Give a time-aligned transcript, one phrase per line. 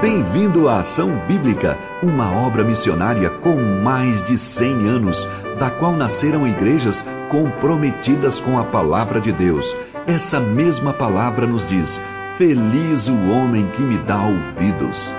[0.00, 5.28] Bem-vindo à Ação Bíblica, uma obra missionária com mais de 100 anos,
[5.58, 9.64] da qual nasceram igrejas comprometidas com a palavra de Deus.
[10.06, 11.98] Essa mesma palavra nos diz:
[12.36, 15.14] Feliz o homem que me dá ouvidos.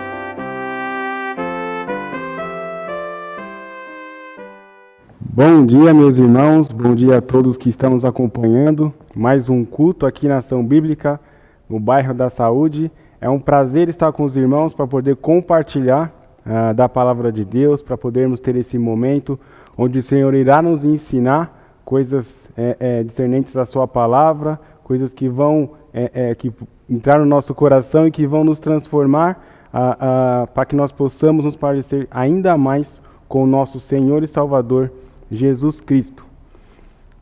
[5.19, 8.93] Bom dia, meus irmãos, bom dia a todos que estão nos acompanhando.
[9.15, 11.19] Mais um culto aqui na Ação Bíblica,
[11.67, 12.91] no bairro da Saúde.
[13.19, 16.13] É um prazer estar com os irmãos para poder compartilhar
[16.45, 19.39] uh, da palavra de Deus, para podermos ter esse momento
[19.75, 25.27] onde o Senhor irá nos ensinar coisas é, é, discernentes da Sua palavra, coisas que
[25.27, 26.53] vão é, que
[26.87, 29.43] entrar no nosso coração e que vão nos transformar
[29.73, 34.27] uh, uh, para que nós possamos nos parecer ainda mais com o nosso Senhor e
[34.27, 34.91] Salvador
[35.31, 36.23] Jesus Cristo.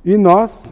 [0.03, 0.71] E nós,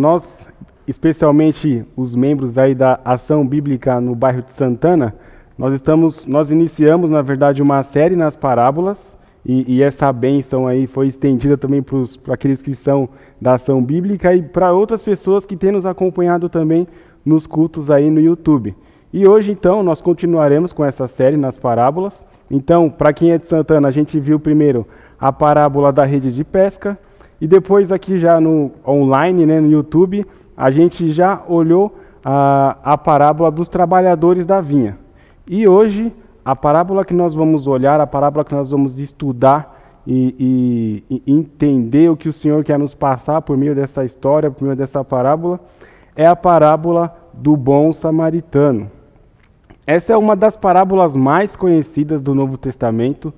[0.00, 0.44] nós
[0.86, 5.14] especialmente os membros aí da Ação Bíblica no bairro de Santana,
[5.56, 10.86] nós estamos, nós iniciamos na verdade uma série nas parábolas e, e essa bênção aí
[10.86, 13.08] foi estendida também para aqueles que são
[13.40, 16.88] da Ação Bíblica e para outras pessoas que têm nos acompanhado também
[17.24, 18.74] nos cultos aí no YouTube.
[19.12, 22.26] E hoje então nós continuaremos com essa série nas parábolas.
[22.50, 24.86] Então, para quem é de Santana, a gente viu primeiro
[25.20, 26.98] a parábola da rede de pesca
[27.40, 32.98] e depois aqui já no online, né, no YouTube, a gente já olhou a, a
[32.98, 34.98] parábola dos trabalhadores da vinha.
[35.46, 36.12] E hoje,
[36.44, 41.32] a parábola que nós vamos olhar, a parábola que nós vamos estudar e, e, e
[41.32, 45.04] entender o que o Senhor quer nos passar por meio dessa história, por meio dessa
[45.04, 45.60] parábola,
[46.16, 48.90] é a parábola do bom samaritano.
[49.86, 53.32] Essa é uma das parábolas mais conhecidas do Novo Testamento,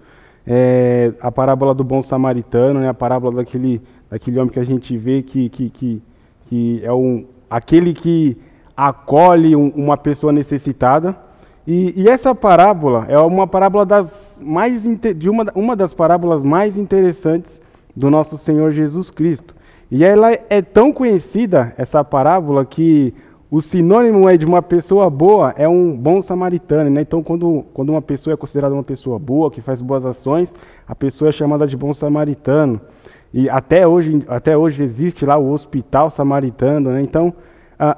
[0.46, 4.96] é a parábola do bom samaritano, né, a parábola daquele, daquele homem que a gente
[4.96, 6.02] vê que, que, que
[6.46, 8.36] que é um, aquele que
[8.76, 11.16] acolhe um, uma pessoa necessitada.
[11.66, 16.76] E, e, essa parábola é uma parábola das mais de uma, uma das parábolas mais
[16.76, 17.60] interessantes
[17.94, 19.54] do nosso Senhor Jesus Cristo.
[19.90, 23.14] E ela é tão conhecida essa parábola que
[23.50, 27.00] o sinônimo é de uma pessoa boa é um bom samaritano, né?
[27.02, 30.52] Então, quando, quando uma pessoa é considerada uma pessoa boa, que faz boas ações,
[30.86, 32.80] a pessoa é chamada de bom samaritano.
[33.36, 36.90] E até hoje, até hoje existe lá o hospital samaritano.
[36.92, 37.02] Né?
[37.02, 37.34] Então,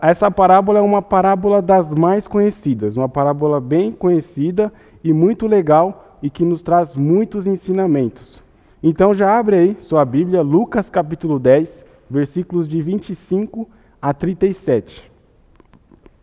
[0.03, 4.73] essa parábola é uma parábola das mais conhecidas, uma parábola bem conhecida
[5.05, 8.43] e muito legal e que nos traz muitos ensinamentos.
[8.83, 13.69] Então já abre aí sua Bíblia, Lucas capítulo 10, versículos de 25
[14.03, 15.09] a 37.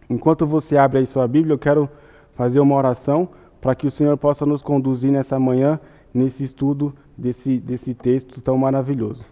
[0.09, 1.89] Enquanto você abre aí sua Bíblia, eu quero
[2.33, 3.29] fazer uma oração
[3.61, 5.79] para que o Senhor possa nos conduzir nessa manhã,
[6.13, 9.25] nesse estudo desse, desse texto tão maravilhoso.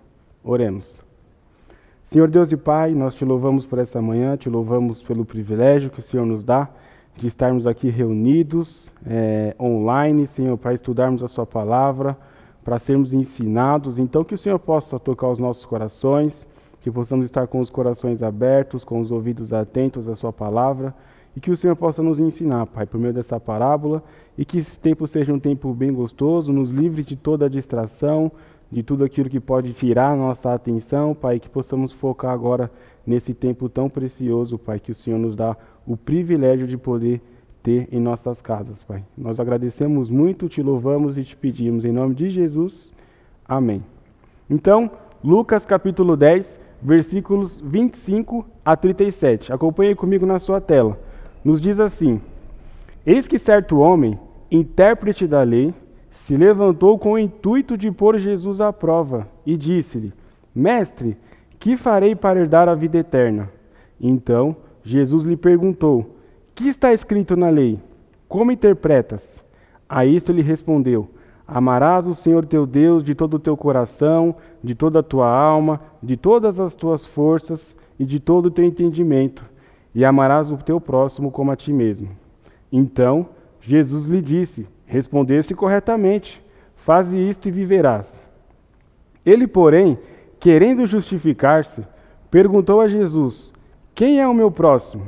[0.44, 1.02] Oremos.
[2.06, 6.00] Senhor Deus e Pai, nós te louvamos por essa manhã, te louvamos pelo privilégio que
[6.00, 6.70] o Senhor nos dá
[7.16, 12.18] de estarmos aqui reunidos é, online, Senhor, para estudarmos a Sua palavra,
[12.64, 14.00] para sermos ensinados.
[14.00, 16.48] Então, que o Senhor possa tocar os nossos corações,
[16.82, 20.94] que possamos estar com os corações abertos, com os ouvidos atentos à Sua palavra
[21.36, 24.04] e que o Senhor possa nos ensinar, Pai, por meio dessa parábola,
[24.38, 28.32] e que esse tempo seja um tempo bem gostoso, nos livre de toda a distração,
[28.72, 32.72] de tudo aquilo que pode tirar a nossa atenção, Pai, que possamos focar agora
[33.06, 35.58] nesse tempo tão precioso, Pai, que o Senhor nos dá
[35.88, 37.22] o privilégio de poder
[37.62, 39.04] ter em nossas casas, Pai.
[39.18, 42.94] Nós agradecemos muito, te louvamos e te pedimos, em nome de Jesus.
[43.48, 43.84] Amém.
[44.50, 44.92] Então,
[45.24, 49.52] Lucas capítulo 10, versículos 25 a 37.
[49.52, 50.98] Acompanhe comigo na sua tela
[51.44, 52.22] nos diz assim:
[53.06, 54.18] Eis que certo homem,
[54.50, 55.74] intérprete da lei,
[56.12, 60.14] se levantou com o intuito de pôr Jesus à prova e disse-lhe:
[60.56, 61.18] Mestre,
[61.60, 63.50] que farei para herdar a vida eterna?
[64.00, 66.16] Então Jesus lhe perguntou:
[66.56, 67.80] Que está escrito na lei?
[68.28, 69.44] Como interpretas?
[69.90, 71.10] A isto ele respondeu:
[71.46, 75.82] Amarás o Senhor teu Deus de todo o teu coração, de toda a tua alma,
[76.02, 79.53] de todas as tuas forças e de todo o teu entendimento
[79.94, 82.10] e amarás o teu próximo como a ti mesmo.
[82.72, 83.28] Então
[83.62, 86.44] Jesus lhe disse: Respondeste corretamente,
[86.76, 88.28] faze isto e viverás.
[89.26, 89.98] Ele, porém,
[90.40, 91.84] querendo justificar-se,
[92.30, 93.54] perguntou a Jesus:
[93.96, 95.06] Quem é o meu próximo?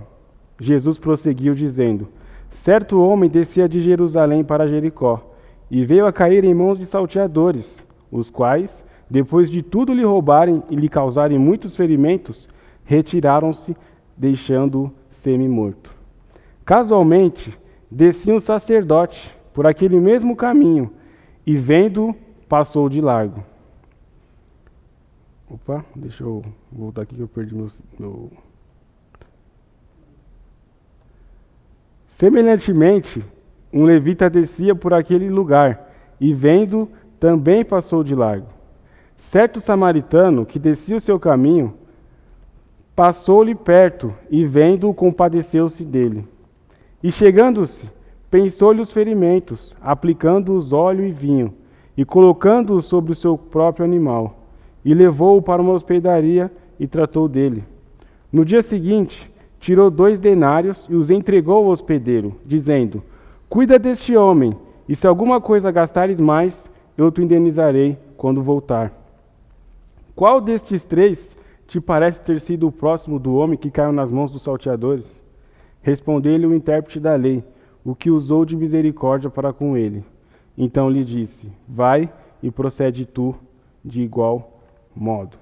[0.60, 2.08] Jesus prosseguiu, dizendo:
[2.52, 5.34] Certo homem descia de Jerusalém para Jericó
[5.70, 10.64] e veio a cair em mãos de salteadores, os quais, depois de tudo lhe roubarem
[10.70, 12.48] e lhe causarem muitos ferimentos,
[12.86, 13.76] retiraram-se
[14.18, 15.94] deixando-o semi-morto.
[16.64, 17.58] Casualmente,
[17.90, 20.92] descia um sacerdote por aquele mesmo caminho
[21.46, 22.16] e, vendo,
[22.50, 23.44] passou de largo.
[25.50, 27.68] Opa, deixa eu voltar aqui que eu perdi meu.
[28.00, 28.32] meu...
[32.08, 33.24] Semelhantemente,
[33.72, 36.90] um levita descia por aquele lugar, e vendo,
[37.20, 38.48] também passou de largo.
[39.18, 41.74] Certo samaritano que descia o seu caminho,
[42.96, 46.26] passou-lhe perto, e vendo-o, compadeceu-se dele.
[47.04, 47.90] E chegando-se,
[48.32, 51.54] pensou-lhe os ferimentos, aplicando-os óleo e vinho,
[51.98, 54.40] e colocando-os sobre o seu próprio animal,
[54.84, 57.64] e levou-o para uma hospedaria e tratou dele.
[58.32, 63.04] No dia seguinte, tirou dois denários e os entregou ao hospedeiro, dizendo:
[63.50, 64.56] Cuida deste homem,
[64.88, 68.94] e se alguma coisa gastares mais, eu te indenizarei quando voltar.
[70.16, 71.36] Qual destes três
[71.68, 75.24] te parece ter sido o próximo do homem que caiu nas mãos dos salteadores?
[75.82, 77.44] Respondeu-lhe o intérprete da lei,
[77.84, 80.04] o que usou de misericórdia para com ele.
[80.58, 83.36] Então lhe disse: Vai e procede tu
[83.84, 84.62] de igual
[84.96, 85.38] modo.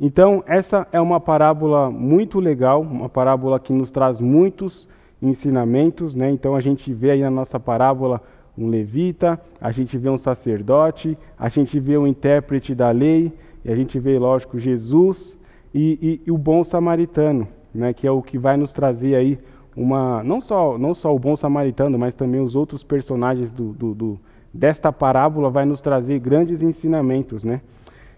[0.00, 4.88] Então, essa é uma parábola muito legal, uma parábola que nos traz muitos
[5.20, 6.30] ensinamentos, né?
[6.30, 8.22] Então a gente vê aí na nossa parábola
[8.56, 13.32] um levita, a gente vê um sacerdote, a gente vê um intérprete da lei,
[13.64, 15.38] e a gente vê, lógico, Jesus
[15.74, 17.92] e, e, e, o bom samaritano, né?
[17.92, 19.38] Que é o que vai nos trazer aí
[19.76, 23.94] uma não só não só o bom samaritano, mas também os outros personagens do, do,
[23.94, 24.20] do
[24.52, 27.60] desta parábola vai nos trazer grandes ensinamentos, né?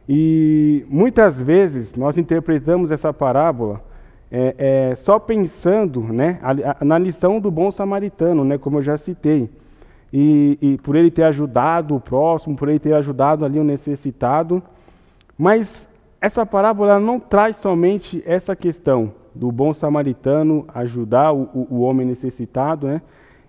[0.09, 3.81] E muitas vezes nós interpretamos essa parábola
[4.31, 4.55] é,
[4.91, 8.97] é, só pensando né, a, a, na lição do bom samaritano, né, como eu já
[8.97, 9.51] citei.
[10.13, 14.63] E, e, por ele ter ajudado o próximo, por ele ter ajudado ali o necessitado.
[15.41, 15.89] Mas
[16.21, 22.87] essa parábola não traz somente essa questão do bom samaritano ajudar o, o, homem necessitado,
[22.87, 23.01] né?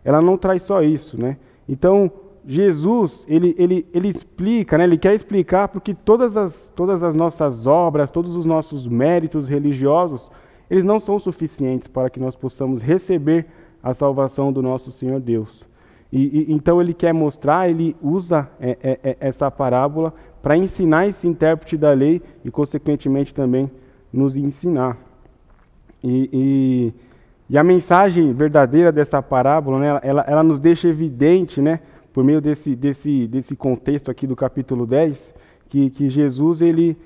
[0.02, 1.36] Ela não traz só isso, né?
[1.68, 2.10] Então,
[2.48, 4.86] Jesus, ele, ele, ele explica, né?
[4.86, 10.32] ele quer explicar porque todas as, todas as nossas obras, todos os nossos méritos religiosos,
[10.70, 13.48] eles não são suficientes para que nós possamos receber
[13.84, 15.70] a salvação do nosso Senhor Deus.
[16.10, 21.08] E, e então ele quer mostrar, ele usa é, é, é essa parábola para ensinar
[21.08, 23.70] esse intérprete da lei e, consequentemente, também
[24.12, 24.98] nos ensinar.
[26.04, 26.94] E, e,
[27.50, 31.80] e a mensagem verdadeira dessa parábola, né, ela, ela nos deixa evidente, né,
[32.12, 35.34] por meio desse, desse, desse contexto aqui do capítulo 10,
[35.70, 36.98] que, que Jesus ele,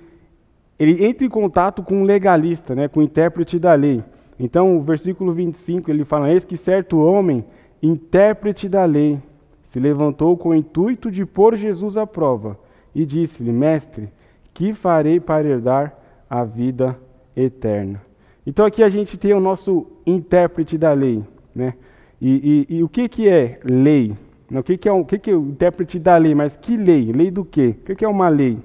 [0.79, 4.01] ele entra em contato com um legalista, né, com o intérprete da lei.
[4.39, 7.45] Então, o versículo 25, ele fala: Eis que certo homem,
[7.81, 9.19] intérprete da lei,
[9.63, 12.57] se levantou com o intuito de pôr Jesus à prova
[12.95, 14.09] e disse-lhe: Mestre,
[14.53, 15.94] que farei para herdar
[16.30, 16.97] a vida
[17.36, 18.01] eterna?
[18.47, 21.24] Então, aqui a gente tem o nosso intérprete da lei.
[21.53, 21.74] Né?
[22.21, 24.15] E, e, e o que, que é lei?
[24.50, 26.33] O que, que, é, o que, que é o intérprete da lei?
[26.33, 27.12] Mas que lei?
[27.12, 27.75] Lei do quê?
[27.81, 28.59] O que, que é uma lei?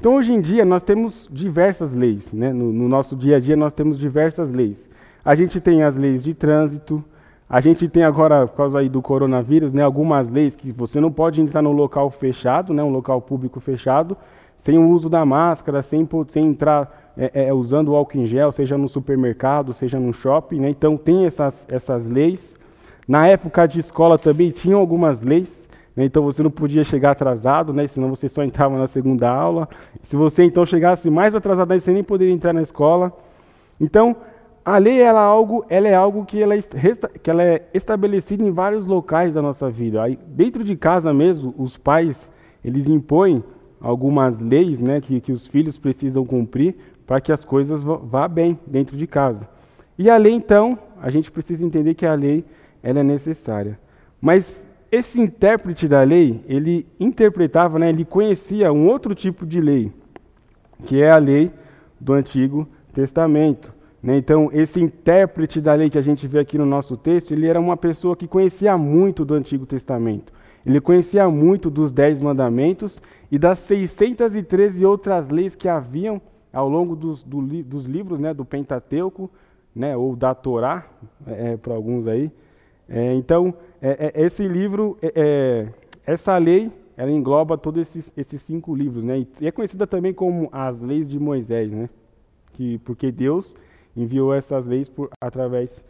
[0.00, 2.32] Então, hoje em dia, nós temos diversas leis.
[2.32, 2.52] Né?
[2.52, 4.88] No, no, nosso dia a dia, nós temos diversas leis.
[5.24, 7.04] A gente tem as leis de trânsito,
[7.48, 11.12] a gente tem agora, por causa aí do coronavírus, né, algumas leis que você não
[11.12, 14.16] pode entrar num local fechado, né, um local público fechado,
[14.60, 18.50] sem o uso da máscara, sem, sem entrar é, é, usando o álcool em gel,
[18.50, 20.60] seja no supermercado, seja no shopping.
[20.60, 20.70] Né?
[20.70, 22.54] Então, tem essas, essas leis.
[23.06, 25.64] Na época de escola também tinham algumas leis
[25.96, 26.04] né?
[26.04, 27.86] Então você não podia chegar atrasado, né?
[27.86, 29.68] senão você só entrava na segunda aula.
[30.04, 33.12] Se você então chegasse mais atrasado, você nem poderia entrar na escola.
[33.80, 34.16] Então,
[34.64, 36.62] a lei ela é algo, ela é algo que ela, é,
[37.22, 40.02] que ela é estabelecida em vários locais da nossa vida.
[40.02, 42.16] Aí, dentro de casa mesmo, os pais
[42.64, 43.44] eles impõem
[43.78, 46.74] algumas leis né, que, que os filhos precisam cumprir
[47.06, 49.46] para que as coisas vá bem dentro de casa.
[49.98, 52.42] E a lei, então, a gente precisa entender que a lei
[52.82, 53.78] ela é necessária.
[54.18, 59.92] Mas esse intérprete da lei, ele interpretava, né, ele conhecia um outro tipo de lei,
[60.86, 61.50] que é a lei
[62.00, 63.74] do Antigo Testamento.
[64.04, 64.18] Né?
[64.18, 67.58] Então, esse intérprete da lei que a gente vê aqui no nosso texto, ele era
[67.58, 70.30] uma pessoa que conhecia muito do Antigo Testamento.
[70.64, 73.00] Ele conhecia muito dos Dez Mandamentos
[73.32, 76.20] e das 613 outras leis que haviam
[76.52, 79.30] ao longo dos, do, dos livros né, do Pentateuco,
[79.74, 80.86] né, ou da Torá,
[81.26, 82.30] é, é para alguns aí.
[82.86, 85.68] É, então, é, é, esse livro, é,
[86.06, 89.26] essa lei, ela engloba todos esses, esses cinco livros, né?
[89.40, 91.88] E é conhecida também como as leis de Moisés, né?
[92.52, 93.56] Que, porque Deus
[93.96, 95.82] enviou essas leis por, através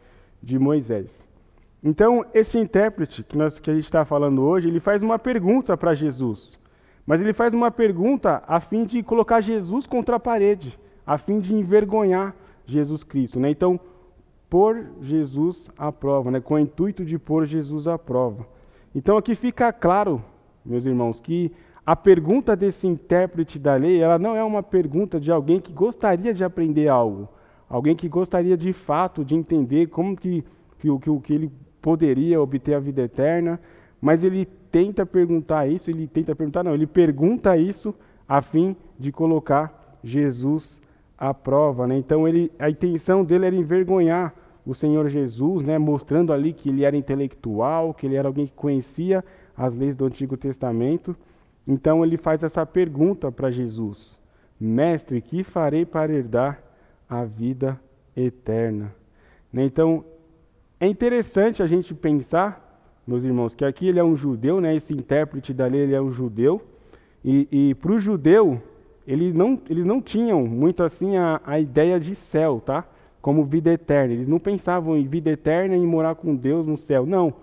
[0.42, 1.10] de Moisés.
[1.82, 5.76] Então, esse intérprete que, nós, que a gente está falando hoje, ele faz uma pergunta
[5.76, 6.58] para Jesus.
[7.06, 11.40] Mas ele faz uma pergunta a fim de colocar Jesus contra a parede, a fim
[11.40, 12.34] de envergonhar
[12.66, 13.38] Jesus Cristo.
[13.38, 13.50] Né?
[13.50, 13.78] Então,
[14.48, 16.40] pôr Jesus à prova, né?
[16.40, 18.46] com o intuito de pôr Jesus à prova.
[18.94, 20.22] Então aqui fica claro,
[20.64, 21.50] meus irmãos, que
[21.84, 26.32] a pergunta desse intérprete da lei, ela não é uma pergunta de alguém que gostaria
[26.32, 27.28] de aprender algo,
[27.68, 30.44] alguém que gostaria de fato de entender como que,
[30.78, 33.60] que, que, que ele poderia obter a vida eterna,
[34.00, 37.94] mas ele tenta perguntar isso, ele tenta perguntar, não, ele pergunta isso
[38.28, 40.80] a fim de colocar Jesus
[41.16, 41.86] à prova.
[41.86, 41.98] Né?
[41.98, 44.34] Então ele, a intenção dele era envergonhar
[44.66, 45.78] o Senhor Jesus, né?
[45.78, 49.24] mostrando ali que ele era intelectual, que ele era alguém que conhecia
[49.56, 51.14] as leis do Antigo Testamento.
[51.66, 54.18] Então ele faz essa pergunta para Jesus:
[54.60, 56.62] Mestre, que farei para herdar
[57.08, 57.80] a vida
[58.16, 58.94] eterna?
[59.52, 59.64] Né?
[59.64, 60.04] Então
[60.78, 64.74] é interessante a gente pensar, meus irmãos, que aqui ele é um judeu, né?
[64.74, 66.60] esse intérprete da lei ele é um judeu,
[67.24, 68.60] e, e para o judeu
[69.06, 72.86] eles não, eles não tinham muito assim a, a ideia de céu, tá?
[73.20, 74.14] Como vida eterna.
[74.14, 77.34] Eles não pensavam em vida eterna e em morar com Deus no céu, não.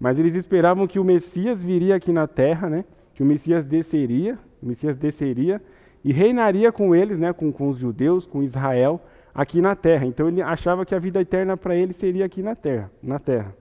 [0.00, 2.84] Mas eles esperavam que o Messias viria aqui na terra, né?
[3.14, 5.60] Que o Messias desceria, o Messias desceria
[6.04, 7.32] e reinaria com eles, né?
[7.32, 9.00] Com, com os judeus, com Israel
[9.34, 10.06] aqui na terra.
[10.06, 13.54] Então ele achava que a vida eterna para ele seria aqui na terra, na terra.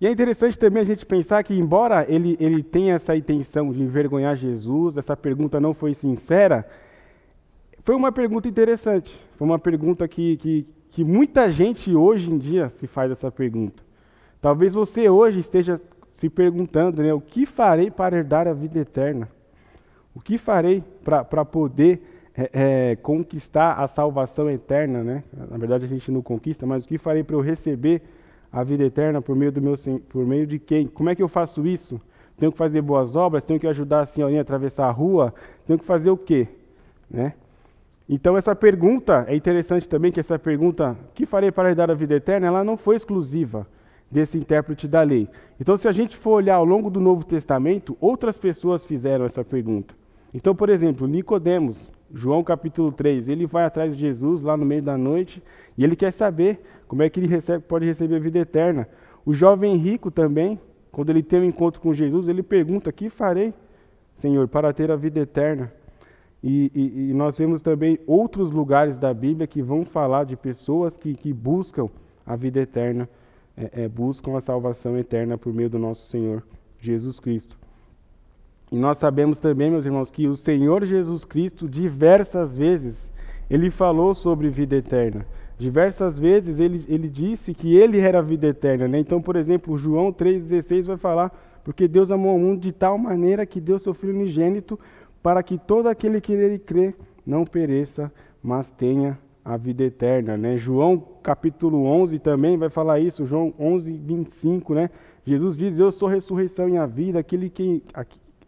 [0.00, 3.80] E é interessante também a gente pensar que, embora ele, ele tenha essa intenção de
[3.80, 6.66] envergonhar Jesus, essa pergunta não foi sincera,
[7.84, 9.14] foi uma pergunta interessante.
[9.36, 13.82] Foi uma pergunta que, que, que muita gente hoje em dia se faz essa pergunta.
[14.40, 15.80] Talvez você hoje esteja
[16.12, 19.28] se perguntando, né, o que farei para herdar a vida eterna?
[20.14, 22.02] O que farei para poder
[22.36, 25.24] é, é, conquistar a salvação eterna, né?
[25.50, 28.02] Na verdade a gente não conquista, mas o que farei para eu receber
[28.50, 29.74] a vida eterna por meio do meu
[30.08, 30.86] por meio de quem?
[30.86, 32.00] Como é que eu faço isso?
[32.36, 35.32] Tenho que fazer boas obras, tenho que ajudar a senhorinha a atravessar a rua,
[35.66, 36.48] tenho que fazer o quê?
[37.10, 37.34] Né?
[38.08, 42.14] Então essa pergunta, é interessante também que essa pergunta, que farei para herdar a vida
[42.14, 43.66] eterna, ela não foi exclusiva
[44.10, 45.28] desse intérprete da lei.
[45.60, 49.44] Então se a gente for olhar ao longo do Novo Testamento, outras pessoas fizeram essa
[49.44, 49.94] pergunta.
[50.34, 54.82] Então, por exemplo, Nicodemos, João capítulo 3, ele vai atrás de Jesus lá no meio
[54.82, 55.42] da noite
[55.76, 58.88] e ele quer saber como é que ele recebe, pode receber a vida eterna.
[59.24, 60.58] O jovem rico também,
[60.90, 63.52] quando ele tem um encontro com Jesus, ele pergunta: Que farei,
[64.16, 65.72] Senhor, para ter a vida eterna?
[66.42, 70.96] E, e, e nós vemos também outros lugares da Bíblia que vão falar de pessoas
[70.96, 71.88] que, que buscam
[72.26, 73.08] a vida eterna,
[73.56, 76.42] é, é, buscam a salvação eterna por meio do nosso Senhor
[76.80, 77.61] Jesus Cristo.
[78.72, 83.12] E nós sabemos também, meus irmãos, que o Senhor Jesus Cristo, diversas vezes,
[83.50, 85.26] ele falou sobre vida eterna.
[85.58, 88.88] Diversas vezes ele, ele disse que ele era a vida eterna.
[88.88, 88.98] Né?
[88.98, 91.30] Então, por exemplo, João 3,16 vai falar:
[91.62, 94.80] Porque Deus amou o mundo de tal maneira que deu seu Filho unigênito,
[95.22, 96.94] para que todo aquele que nele crê
[97.26, 98.10] não pereça,
[98.42, 100.34] mas tenha a vida eterna.
[100.38, 100.56] Né?
[100.56, 104.74] João capítulo 11 também vai falar isso, João 11, 25.
[104.74, 104.88] Né?
[105.26, 107.82] Jesus diz: Eu sou a ressurreição e a vida, aquele que,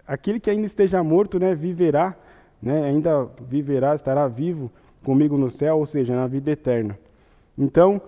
[0.07, 2.15] aquele que ainda esteja morto, né, viverá,
[2.63, 4.71] né, ainda viverá, estará vivo
[5.03, 6.99] comigo no céu, ou seja, na vida eterna.
[7.57, 8.01] Então,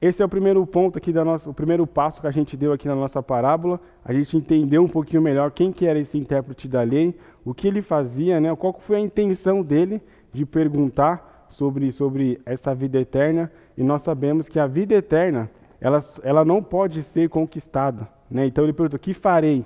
[0.00, 2.72] esse é o primeiro ponto aqui da nossa, o primeiro passo que a gente deu
[2.72, 3.78] aqui na nossa parábola.
[4.02, 7.68] A gente entendeu um pouquinho melhor quem que era esse intérprete da lei, o que
[7.68, 10.00] ele fazia, né, qual foi a intenção dele
[10.32, 13.52] de perguntar sobre, sobre essa vida eterna.
[13.76, 15.50] E nós sabemos que a vida eterna,
[15.80, 18.08] ela, ela não pode ser conquistada.
[18.30, 18.46] Né?
[18.46, 19.64] Então ele perguntou: que farei?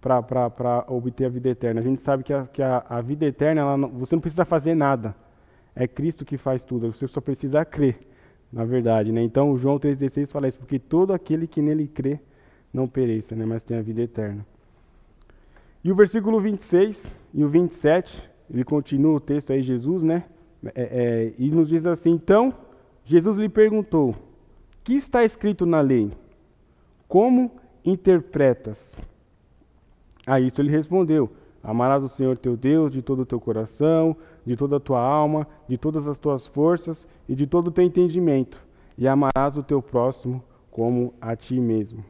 [0.00, 1.80] Para obter a vida eterna.
[1.80, 4.74] A gente sabe que a, que a, a vida eterna, não, você não precisa fazer
[4.74, 5.14] nada.
[5.74, 7.98] É Cristo que faz tudo, você só precisa crer,
[8.52, 9.12] na verdade.
[9.12, 9.22] Né?
[9.22, 12.20] Então, João 3,16 fala isso, porque todo aquele que nele crê
[12.72, 13.44] não pereça, né?
[13.44, 14.44] mas tem a vida eterna.
[15.82, 17.00] E o versículo 26
[17.32, 20.24] e o 27, ele continua o texto aí, Jesus, né?
[20.74, 22.52] É, é, e nos diz assim: Então,
[23.04, 24.14] Jesus lhe perguntou:
[24.82, 26.10] Que está escrito na lei?
[27.06, 27.52] Como
[27.84, 29.06] interpretas?
[30.28, 31.30] A isso ele respondeu:
[31.64, 35.46] Amarás o Senhor teu Deus de todo o teu coração, de toda a tua alma,
[35.66, 38.62] de todas as tuas forças e de todo o teu entendimento,
[38.98, 42.04] e amarás o teu próximo como a ti mesmo.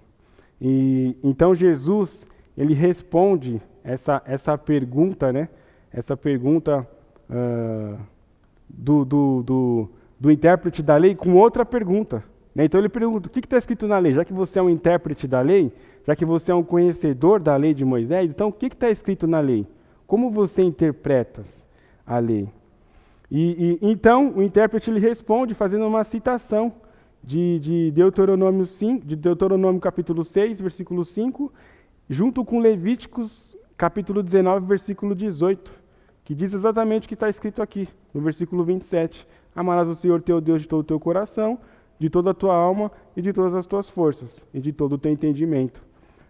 [0.60, 5.48] E então Jesus ele responde essa essa pergunta, né?
[5.92, 6.84] Essa pergunta
[7.30, 7.98] uh,
[8.68, 12.24] do, do, do, do intérprete da lei com outra pergunta.
[12.58, 12.64] Né?
[12.64, 14.12] Então ele pergunta: o que está escrito na lei?
[14.12, 15.72] Já que você é um intérprete da lei,
[16.04, 19.28] já que você é um conhecedor da lei de Moisés, então o que está escrito
[19.28, 19.64] na lei?
[20.08, 21.44] Como você interpreta
[22.04, 22.48] a lei?
[23.30, 26.72] E, e, então o intérprete ele responde fazendo uma citação
[27.22, 31.52] de, de, Deuteronômio 5, de Deuteronômio capítulo 6, versículo 5,
[32.10, 35.70] junto com Levíticos capítulo 19, versículo 18,
[36.24, 39.24] que diz exatamente o que está escrito aqui, no versículo 27.
[39.54, 41.58] Amarás o Senhor teu Deus de todo o teu coração,
[41.98, 44.98] de toda a tua alma e de todas as tuas forças, e de todo o
[44.98, 45.82] teu entendimento.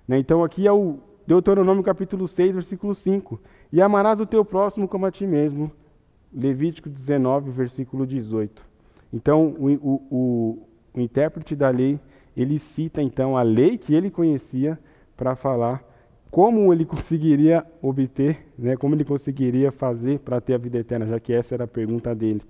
[0.06, 0.18] Né?
[0.18, 3.38] Então aqui é o Deuteronômio capítulo 6, versículo 5.
[3.70, 5.70] E amarás o teu próximo como a ti mesmo.
[6.32, 8.64] Levítico 19, versículo 18.
[9.12, 12.00] Então o, o, o, o intérprete da lei,
[12.36, 14.78] ele cita então a lei que ele conhecia
[15.16, 15.84] para falar
[16.30, 21.20] como ele conseguiria obter, né, como ele conseguiria fazer para ter a vida eterna, já
[21.20, 22.42] que essa era a pergunta dele.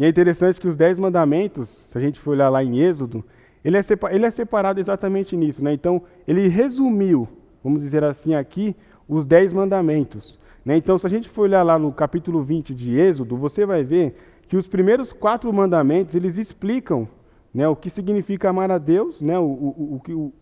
[0.00, 3.22] E é interessante que os dez mandamentos, se a gente for olhar lá em Êxodo,
[3.62, 5.62] ele é, ele é separado exatamente nisso.
[5.62, 5.74] Né?
[5.74, 7.28] Então, ele resumiu,
[7.62, 8.74] vamos dizer assim aqui,
[9.06, 10.40] os dez mandamentos.
[10.64, 10.74] Né?
[10.78, 14.16] Então, se a gente for olhar lá no capítulo 20 de Êxodo, você vai ver
[14.48, 17.06] que os primeiros quatro mandamentos, eles explicam
[17.52, 20.32] né, o que significa amar a Deus, né, o, o, o,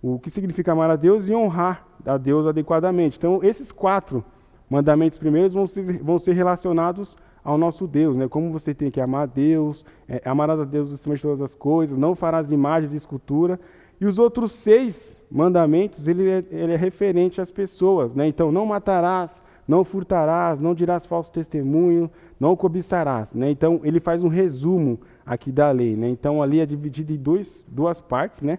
[0.00, 3.18] o, que significa amar a Deus e honrar a Deus adequadamente.
[3.18, 4.24] Então, esses quatro
[4.70, 7.16] mandamentos primeiros vão ser, vão ser relacionados
[7.48, 8.28] ao nosso Deus, né?
[8.28, 11.96] Como você tem que amar Deus, é, amarás a Deus acima de todas as coisas,
[11.96, 13.58] não farás imagens de escultura.
[13.98, 18.28] E os outros seis mandamentos, ele é, ele é referente às pessoas, né?
[18.28, 23.50] Então, não matarás, não furtarás, não dirás falso testemunho, não cobiçarás, né?
[23.50, 26.06] Então, ele faz um resumo aqui da lei, né?
[26.06, 28.58] Então, ali é dividido em dois, duas partes, né?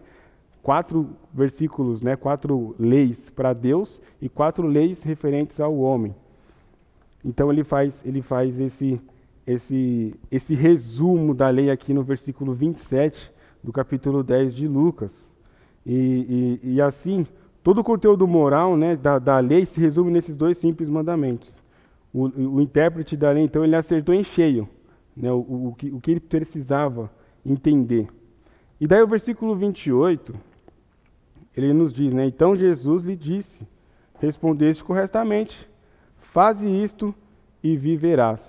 [0.64, 2.16] Quatro versículos, né?
[2.16, 6.16] Quatro leis para Deus e quatro leis referentes ao homem.
[7.24, 9.00] Então ele faz, ele faz esse,
[9.46, 13.32] esse, esse resumo da lei aqui no versículo 27
[13.64, 15.14] do capítulo 10 de Lucas.
[15.86, 17.26] E, e, e assim,
[17.64, 21.60] todo o conteúdo moral né, da, da lei se resume nesses dois simples mandamentos.
[22.14, 24.68] O, o intérprete da lei, então, ele acertou em cheio
[25.16, 27.12] né, o, o, que, o que ele precisava
[27.46, 28.08] entender.
[28.80, 30.34] E daí o versículo 28,
[31.56, 33.68] ele nos diz, né, então Jesus lhe disse,
[34.20, 35.70] respondeste corretamente,
[36.32, 37.14] Faze isto
[37.64, 38.40] e viverás.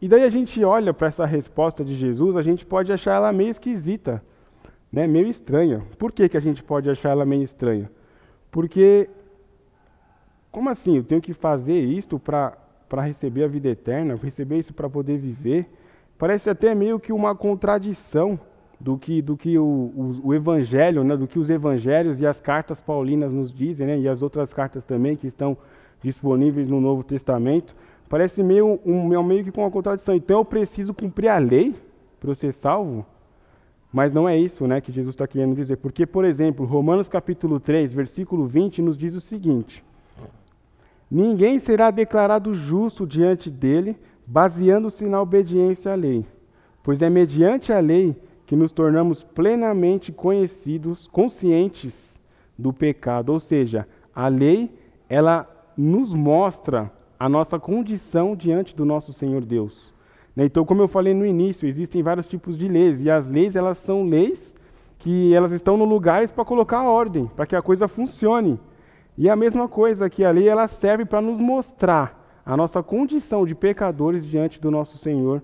[0.00, 3.32] E daí a gente olha para essa resposta de Jesus, a gente pode achar ela
[3.32, 4.22] meio esquisita,
[4.92, 5.06] né?
[5.06, 5.82] meio estranha.
[5.98, 7.90] Por que, que a gente pode achar ela meio estranha?
[8.50, 9.08] Porque,
[10.50, 10.96] como assim?
[10.96, 12.56] Eu tenho que fazer isto para
[13.02, 15.70] receber a vida eterna, receber isso para poder viver?
[16.18, 18.40] Parece até meio que uma contradição
[18.80, 21.16] do que, do que o, o, o, evangelho, né?
[21.16, 23.98] do que os evangelhos e as cartas paulinas nos dizem, né?
[23.98, 25.56] e as outras cartas também que estão
[26.06, 27.74] disponíveis no Novo Testamento,
[28.08, 30.14] parece meio, um, meio que com uma contradição.
[30.14, 31.74] Então eu preciso cumprir a lei
[32.20, 33.04] para eu ser salvo?
[33.92, 35.76] Mas não é isso né, que Jesus está querendo dizer.
[35.76, 39.82] Porque, por exemplo, Romanos capítulo 3, versículo 20, nos diz o seguinte:
[41.10, 46.24] Ninguém será declarado justo diante dele, baseando-se na obediência à lei.
[46.82, 48.14] Pois é mediante a lei
[48.46, 52.16] que nos tornamos plenamente conhecidos, conscientes
[52.56, 53.30] do pecado.
[53.30, 54.70] Ou seja, a lei,
[55.08, 59.94] ela nos mostra a nossa condição diante do nosso Senhor Deus.
[60.34, 60.44] Né?
[60.44, 63.78] Então, como eu falei no início, existem vários tipos de leis e as leis elas
[63.78, 64.54] são leis
[64.98, 68.58] que elas estão no lugar para colocar ordem, para que a coisa funcione.
[69.16, 73.46] E a mesma coisa que a lei ela serve para nos mostrar a nossa condição
[73.46, 75.42] de pecadores diante do nosso Senhor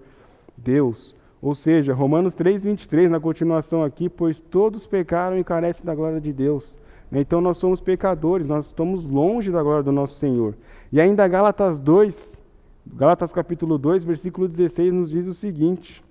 [0.56, 1.14] Deus.
[1.40, 6.32] Ou seja, Romanos 3:23 na continuação aqui, pois todos pecaram e carecem da glória de
[6.32, 6.76] Deus.
[7.12, 10.54] Então nós somos pecadores, nós estamos longe da glória do nosso Senhor.
[10.90, 12.38] E ainda Gálatas 2,
[12.86, 16.02] Gálatas capítulo 2, versículo 16 nos diz o seguinte: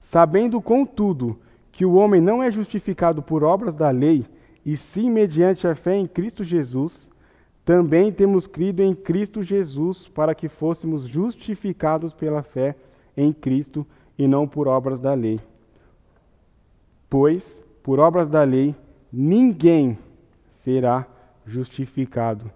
[0.00, 1.38] Sabendo contudo
[1.70, 4.24] que o homem não é justificado por obras da lei,
[4.64, 7.10] e sim mediante a fé em Cristo Jesus,
[7.64, 12.74] também temos crido em Cristo Jesus para que fôssemos justificados pela fé
[13.16, 13.86] em Cristo
[14.18, 15.40] e não por obras da lei.
[17.10, 18.74] Pois, por obras da lei,
[19.14, 19.98] ninguém
[20.50, 21.06] será
[21.46, 22.50] justificado.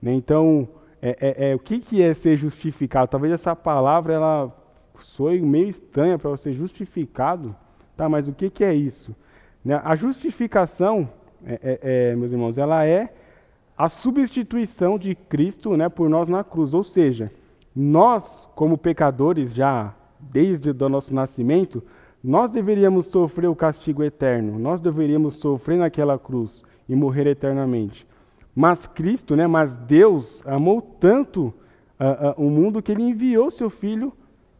[0.00, 0.12] Né?
[0.12, 0.68] Então,
[1.00, 3.10] é, é, é, o que, que é ser justificado?
[3.10, 4.56] Talvez essa palavra ela
[4.98, 7.54] soe meio estranha para você justificado.
[7.96, 9.14] Tá, mas o que, que é isso?
[9.64, 9.80] Né?
[9.84, 11.08] A justificação,
[11.46, 11.78] é, é,
[12.10, 13.12] é, meus irmãos, ela é
[13.76, 16.74] a substituição de Cristo né, por nós na cruz.
[16.74, 17.30] Ou seja,
[17.74, 21.82] nós, como pecadores, já desde o nosso nascimento,
[22.24, 28.06] nós deveríamos sofrer o castigo eterno, nós deveríamos sofrer naquela cruz e morrer eternamente.
[28.56, 31.52] Mas Cristo, né, mas Deus amou tanto
[32.00, 34.10] uh, uh, o mundo que ele enviou seu filho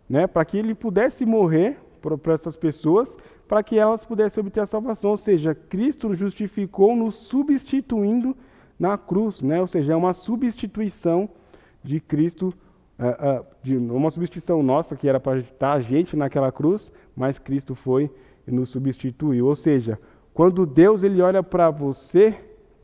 [0.06, 1.78] né, para que ele pudesse morrer
[2.22, 3.16] para essas pessoas,
[3.48, 5.12] para que elas pudessem obter a salvação.
[5.12, 8.36] Ou seja, Cristo justificou nos substituindo
[8.78, 9.58] na cruz, né?
[9.58, 11.30] ou seja, é uma substituição
[11.82, 12.52] de Cristo
[13.62, 18.10] de uma substituição nossa, que era para estar a gente naquela cruz, mas Cristo foi
[18.46, 19.46] e nos substituiu.
[19.46, 19.98] Ou seja,
[20.32, 22.34] quando Deus ele olha para você,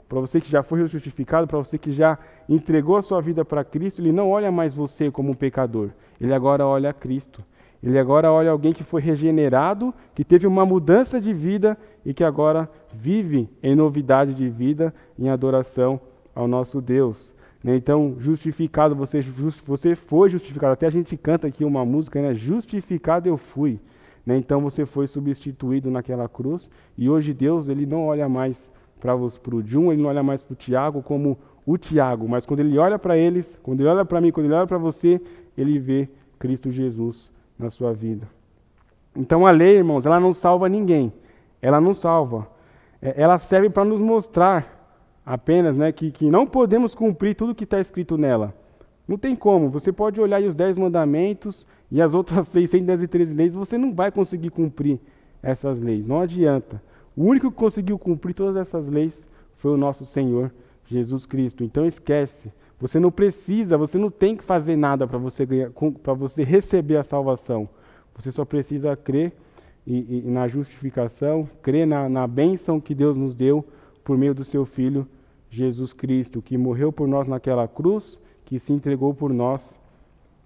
[0.09, 2.19] para você que já foi justificado, para você que já
[2.49, 5.91] entregou a sua vida para Cristo, ele não olha mais você como um pecador.
[6.21, 7.45] Ele agora olha Cristo.
[7.83, 12.23] Ele agora olha alguém que foi regenerado, que teve uma mudança de vida e que
[12.23, 15.99] agora vive em novidade de vida, em adoração
[16.35, 17.35] ao nosso Deus.
[17.63, 17.77] Né?
[17.77, 20.73] Então, justificado, você, just, você foi justificado.
[20.73, 22.35] Até a gente canta aqui uma música, né?
[22.35, 23.79] Justificado eu fui.
[24.25, 24.37] Né?
[24.37, 28.71] Então você foi substituído naquela cruz e hoje Deus ele não olha mais
[29.01, 32.61] para o Jun, ele não olha mais para o Tiago como o Tiago, mas quando
[32.61, 35.21] ele olha para eles, quando ele olha para mim, quando ele olha para você,
[35.57, 38.29] ele vê Cristo Jesus na sua vida.
[39.17, 41.13] Então a lei, irmãos, ela não salva ninguém.
[41.63, 42.47] Ela não salva.
[43.01, 44.80] É, ela serve para nos mostrar
[45.31, 48.53] apenas né, que, que não podemos cumprir tudo que está escrito nela.
[49.07, 49.71] Não tem como.
[49.71, 54.51] Você pode olhar os dez mandamentos e as outras 613 leis, você não vai conseguir
[54.51, 54.99] cumprir
[55.41, 56.05] essas leis.
[56.05, 56.83] Não adianta.
[57.17, 60.53] O único que conseguiu cumprir todas essas leis foi o nosso Senhor
[60.87, 61.63] Jesus Cristo.
[61.63, 62.53] Então esquece.
[62.81, 65.47] Você não precisa, você não tem que fazer nada para você
[66.03, 67.69] para você receber a salvação.
[68.17, 69.33] Você só precisa crer
[69.87, 73.65] e, e na justificação, crer na, na bênção que Deus nos deu
[74.03, 75.07] por meio do seu Filho
[75.51, 79.79] Jesus Cristo, que morreu por nós naquela cruz, que se entregou por nós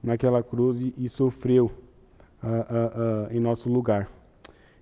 [0.03, 1.67] naquela cruz e, e sofreu
[2.43, 4.09] uh, uh, uh, em nosso lugar.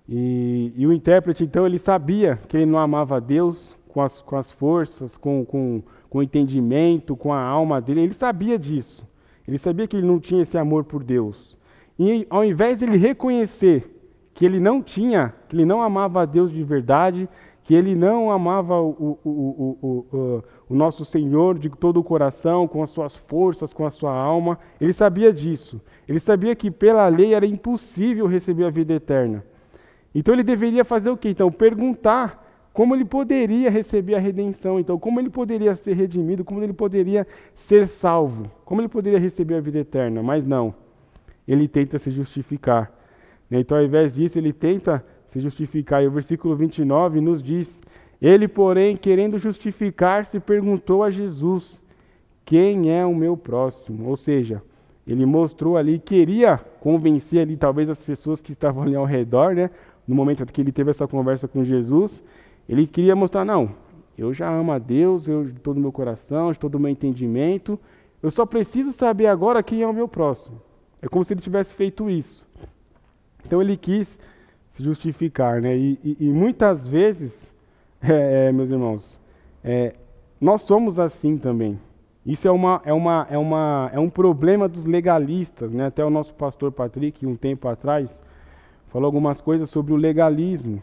[0.07, 4.35] E, e, o intérprete, então, ele sabia que ele não amava Deus com as, com
[4.35, 8.01] as forças, com, com, com o entendimento, com a alma dele.
[8.01, 9.07] Ele sabia disso.
[9.47, 11.57] Ele sabia que ele não tinha esse amor por Deus.
[11.97, 13.89] E ao invés de ele reconhecer
[14.33, 17.29] que ele não tinha, que ele não amava a Deus de verdade,
[17.63, 22.83] que ele não amava o, o, o, o, nosso Senhor de todo o coração, com
[22.83, 24.59] as suas forças, com a sua alma.
[24.81, 25.81] Ele sabia disso.
[26.07, 29.45] Ele sabia que pela lei era impossível receber a vida eterna.
[30.13, 31.29] Então ele deveria fazer o quê?
[31.29, 34.79] Então, perguntar como ele poderia receber a redenção.
[34.79, 39.55] Então, como ele poderia ser redimido, como ele poderia ser salvo, como ele poderia receber
[39.55, 40.21] a vida eterna.
[40.21, 40.75] Mas não.
[41.47, 42.91] Ele tenta se justificar.
[43.49, 46.03] Então, ao invés disso, ele tenta se justificar.
[46.03, 47.79] E o versículo 29 nos diz:
[48.21, 51.81] Ele, porém, querendo justificar-se, perguntou a Jesus:
[52.45, 54.07] Quem é o meu próximo?
[54.07, 54.61] Ou seja,
[55.05, 59.69] ele mostrou ali, queria convencer ali talvez as pessoas que estavam ali ao redor, né?
[60.07, 62.23] No momento que ele teve essa conversa com Jesus,
[62.69, 63.71] ele queria mostrar: não,
[64.17, 66.91] eu já amo a Deus, eu de todo o meu coração, de todo o meu
[66.91, 67.79] entendimento.
[68.21, 70.61] Eu só preciso saber agora quem é o meu próximo.
[71.01, 72.47] É como se ele tivesse feito isso.
[73.45, 74.17] Então ele quis
[74.77, 75.75] justificar, né?
[75.75, 77.53] E, e, e muitas vezes,
[78.01, 79.19] é, é, meus irmãos,
[79.63, 79.95] é,
[80.39, 81.79] nós somos assim também.
[82.25, 85.87] Isso é, uma, é, uma, é, uma, é um problema dos legalistas, né?
[85.87, 88.09] Até o nosso pastor Patrick, um tempo atrás,
[88.87, 90.81] falou algumas coisas sobre o legalismo.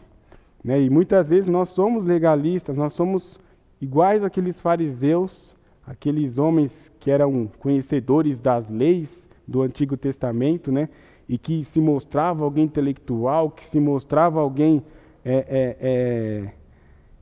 [0.63, 0.81] Né?
[0.81, 3.39] E muitas vezes nós somos legalistas, nós somos
[3.81, 10.87] iguais àqueles fariseus, aqueles homens que eram conhecedores das leis do Antigo Testamento, né?
[11.31, 14.83] E que se mostrava alguém intelectual, que se mostrava alguém
[15.23, 16.53] é, é, é,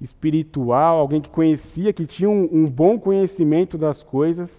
[0.01, 4.49] espiritual, alguém que conhecia, que tinha um, um bom conhecimento das coisas,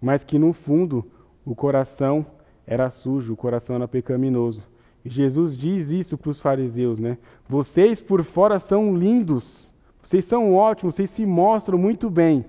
[0.00, 1.04] mas que no fundo
[1.44, 2.24] o coração
[2.64, 4.62] era sujo, o coração era pecaminoso.
[5.04, 7.18] E Jesus diz isso para os fariseus, né?
[7.48, 12.44] Vocês por fora são lindos, vocês são ótimos, vocês se mostram muito bem,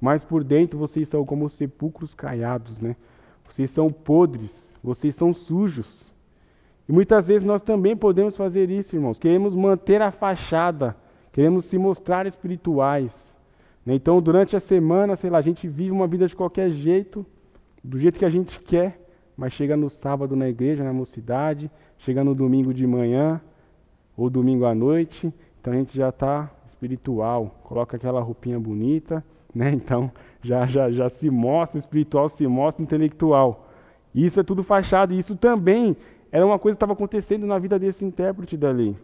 [0.00, 2.96] mas por dentro vocês são como sepulcros caiados, né?
[3.46, 6.04] Vocês são podres, vocês são sujos.
[6.86, 9.18] E muitas vezes nós também podemos fazer isso, irmãos.
[9.18, 10.94] Queremos manter a fachada,
[11.32, 13.12] queremos se mostrar espirituais.
[13.86, 13.94] Né?
[13.94, 17.24] Então, durante a semana, sei lá, a gente vive uma vida de qualquer jeito,
[17.82, 19.00] do jeito que a gente quer,
[19.34, 23.40] mas chega no sábado na igreja, na mocidade, chega no domingo de manhã
[24.14, 29.72] ou domingo à noite, então a gente já está espiritual, coloca aquela roupinha bonita, né?
[29.74, 33.63] Então já, já, já se mostra espiritual, se mostra intelectual.
[34.14, 35.96] E isso é tudo fachada, e isso também
[36.30, 38.96] era uma coisa que estava acontecendo na vida desse intérprete da lei.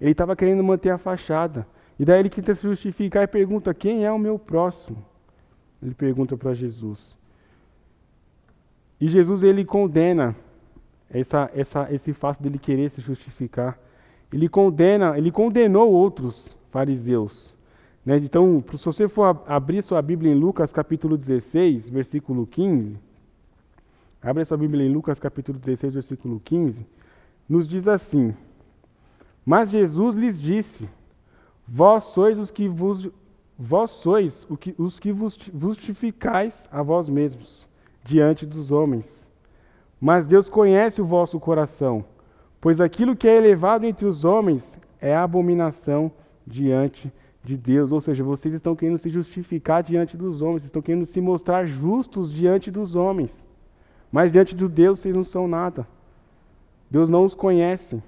[0.00, 1.66] Ele estava querendo manter a fachada.
[1.98, 5.04] E daí ele tenta se justificar e pergunta: quem é o meu próximo?
[5.82, 7.16] Ele pergunta para Jesus.
[9.00, 10.34] E Jesus ele condena
[11.10, 13.78] essa, essa, esse fato dele querer se justificar.
[14.32, 17.54] Ele condena, ele condenou outros fariseus.
[18.04, 18.16] Né?
[18.16, 22.98] Então, se você for abrir sua Bíblia em Lucas capítulo 16, versículo 15,
[24.24, 26.86] Abre sua Bíblia em Lucas capítulo 16, versículo 15.
[27.46, 28.34] Nos diz assim:
[29.44, 30.88] Mas Jesus lhes disse:
[31.68, 33.10] Vós sois os que vos
[33.58, 37.68] vós sois os que vos justificais a vós mesmos
[38.02, 39.28] diante dos homens.
[40.00, 42.02] Mas Deus conhece o vosso coração,
[42.62, 46.10] pois aquilo que é elevado entre os homens é abominação
[46.46, 47.12] diante
[47.44, 47.92] de Deus.
[47.92, 52.32] Ou seja, vocês estão querendo se justificar diante dos homens, estão querendo se mostrar justos
[52.32, 53.43] diante dos homens.
[54.14, 55.84] Mas diante de Deus vocês não são nada.
[56.88, 58.00] Deus não os conhece.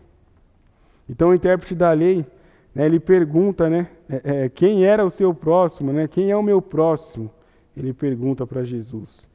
[1.11, 2.25] Então o intérprete da lei,
[2.73, 6.45] né, ele pergunta, né, é, é, quem era o seu próximo, né, quem é o
[6.45, 7.29] meu próximo?
[7.77, 9.29] Ele pergunta para Jesus.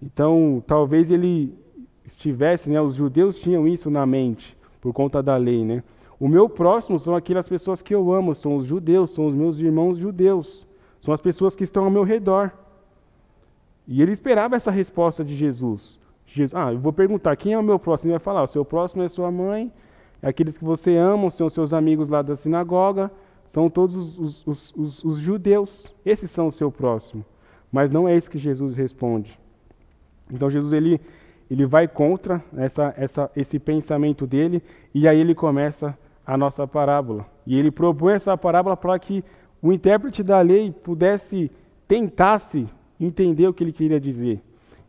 [0.00, 1.58] Então talvez ele
[2.04, 4.56] estivesse, né, os judeus tinham isso na mente.
[4.80, 5.82] por conta da lei, né?
[6.20, 9.58] O meu próximo são aquelas pessoas que eu amo, são os judeus, são os meus
[9.58, 10.64] irmãos judeus,
[11.00, 12.52] são as pessoas que estão ao meu redor.
[13.88, 16.00] E ele esperava essa resposta de Jesus.
[16.34, 18.08] Jesus ah, eu vou perguntar, quem é o meu próximo?
[18.08, 19.70] Ele vai falar, o seu próximo é sua mãe,
[20.22, 23.10] é aqueles que você ama, são seus amigos lá da sinagoga,
[23.46, 25.86] são todos os, os, os, os judeus.
[26.06, 27.24] Esses são o seu próximo.
[27.70, 29.38] Mas não é isso que Jesus responde.
[30.32, 31.00] Então Jesus ele,
[31.50, 34.62] ele vai contra essa, essa, esse pensamento dele
[34.94, 37.26] e aí ele começa a nossa parábola.
[37.46, 39.22] E ele propõe essa parábola para que
[39.60, 41.50] o intérprete da lei pudesse,
[41.86, 42.66] tentasse
[42.98, 44.40] entender o que ele queria dizer.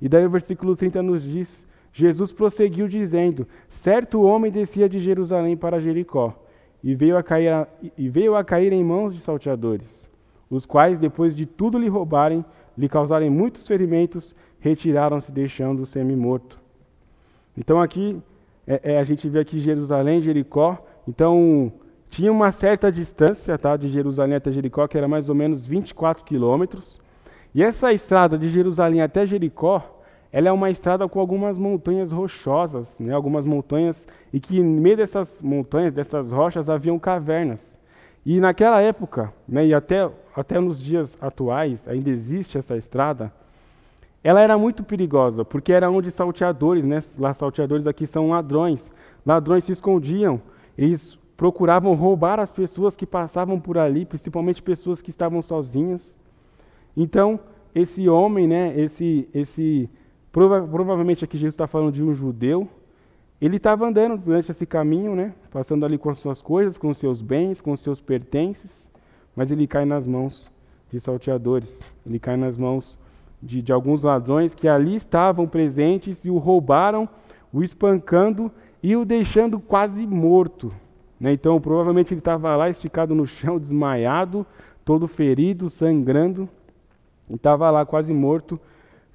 [0.04, 5.56] E daí o versículo 30 nos diz: Jesus prosseguiu dizendo: Certo homem descia de Jerusalém
[5.56, 6.38] para Jericó
[6.84, 7.66] e veio a cair, a,
[7.98, 10.06] e veio a cair em mãos de salteadores,
[10.50, 12.44] os quais, depois de tudo lhe roubarem,
[12.78, 16.60] lhe causarem muitos ferimentos, retiraram-se, deixando-o semi-morto.
[17.58, 18.22] Então aqui
[18.68, 20.86] é, é, a gente vê aqui Jerusalém, Jericó.
[21.08, 21.72] Então
[22.10, 26.26] tinha uma certa distância tá, de Jerusalém até Jericó, que era mais ou menos 24
[26.26, 27.02] quilômetros.
[27.56, 32.98] E essa estrada de Jerusalém até Jericó, ela é uma estrada com algumas montanhas rochosas,
[33.00, 37.80] né, algumas montanhas, e que no meio dessas montanhas, dessas rochas, haviam cavernas.
[38.26, 43.32] E naquela época, né, e até, até nos dias atuais, ainda existe essa estrada,
[44.24, 48.92] ela era muito perigosa, porque era onde salteadores, né, lá salteadores aqui são ladrões,
[49.24, 50.42] ladrões se escondiam,
[50.76, 56.16] eles procuravam roubar as pessoas que passavam por ali, principalmente pessoas que estavam sozinhas.
[56.96, 57.40] Então,
[57.74, 59.90] esse homem, né, esse, esse
[60.32, 62.68] prova provavelmente aqui Jesus está falando de um judeu,
[63.42, 66.98] ele estava andando durante esse caminho, né, passando ali com as suas coisas, com os
[66.98, 68.90] seus bens, com os seus pertences,
[69.36, 70.52] mas ele cai nas mãos
[70.92, 72.98] de salteadores, ele cai nas mãos
[73.42, 77.10] de, de alguns ladrões que ali estavam presentes e o roubaram,
[77.52, 78.52] o espancando
[78.82, 80.74] e o deixando quase morto.
[81.20, 81.34] Né?
[81.34, 84.46] Então, provavelmente ele estava lá esticado no chão, desmaiado,
[84.86, 86.48] todo ferido, sangrando.
[87.30, 88.60] Estava lá quase morto,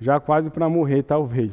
[0.01, 1.53] já quase para morrer, talvez.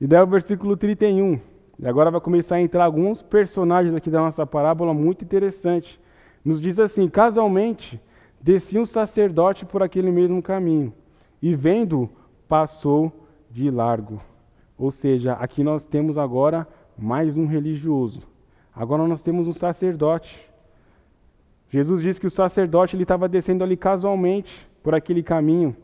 [0.00, 1.40] E daí o versículo 31.
[1.78, 6.00] E agora vai começar a entrar alguns personagens aqui da nossa parábola muito interessante.
[6.44, 8.00] Nos diz assim: casualmente,
[8.40, 10.92] descia um sacerdote por aquele mesmo caminho,
[11.42, 12.08] e vendo,
[12.48, 13.12] passou
[13.50, 14.20] de largo.
[14.76, 16.66] Ou seja, aqui nós temos agora
[16.96, 18.22] mais um religioso.
[18.74, 20.48] Agora nós temos um sacerdote.
[21.70, 25.74] Jesus disse que o sacerdote ele estava descendo ali casualmente por aquele caminho.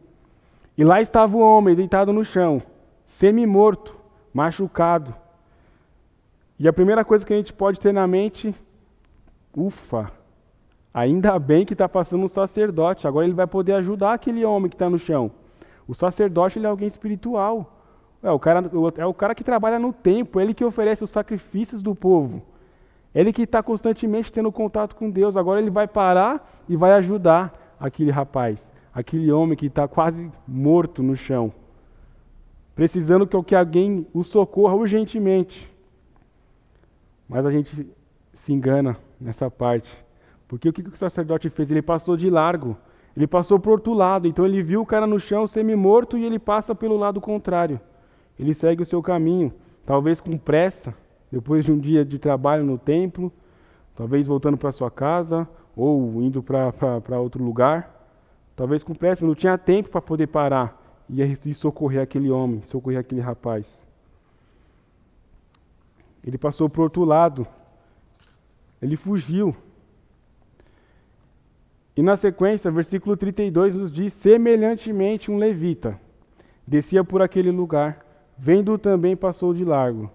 [0.76, 2.62] E lá estava o homem deitado no chão,
[3.06, 3.96] semi-morto,
[4.32, 5.12] machucado.
[6.58, 8.54] E a primeira coisa que a gente pode ter na mente,
[9.56, 10.12] ufa,
[10.92, 14.76] ainda bem que está passando um sacerdote, agora ele vai poder ajudar aquele homem que
[14.76, 15.30] está no chão.
[15.88, 17.78] O sacerdote ele é alguém espiritual.
[18.22, 21.82] É o, cara, é o cara que trabalha no templo, ele que oferece os sacrifícios
[21.82, 22.42] do povo.
[23.14, 25.38] Ele que está constantemente tendo contato com Deus.
[25.38, 31.02] Agora ele vai parar e vai ajudar aquele rapaz aquele homem que está quase morto
[31.02, 31.52] no chão,
[32.74, 35.70] precisando que alguém o socorra urgentemente.
[37.28, 37.86] Mas a gente
[38.34, 39.96] se engana nessa parte.
[40.48, 41.70] Porque o que o sacerdote fez?
[41.70, 42.76] Ele passou de largo.
[43.16, 44.26] Ele passou para outro lado.
[44.26, 47.80] Então ele viu o cara no chão semi-morto e ele passa pelo lado contrário.
[48.38, 49.52] Ele segue o seu caminho,
[49.84, 50.94] talvez com pressa,
[51.30, 53.30] depois de um dia de trabalho no templo,
[53.94, 57.99] talvez voltando para sua casa ou indo para outro lugar.
[58.60, 63.22] Talvez com pressa, não tinha tempo para poder parar e socorrer aquele homem, socorrer aquele
[63.22, 63.64] rapaz.
[66.22, 67.46] Ele passou para o outro lado.
[68.82, 69.56] Ele fugiu.
[71.96, 75.98] E na sequência, versículo 32 nos diz: semelhantemente um levita
[76.66, 78.04] descia por aquele lugar,
[78.36, 80.10] vendo também passou de largo.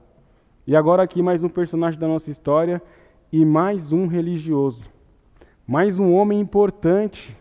[0.67, 2.79] E agora aqui mais um personagem da nossa história
[3.31, 4.87] e mais um religioso.
[5.67, 7.35] Mais um homem importante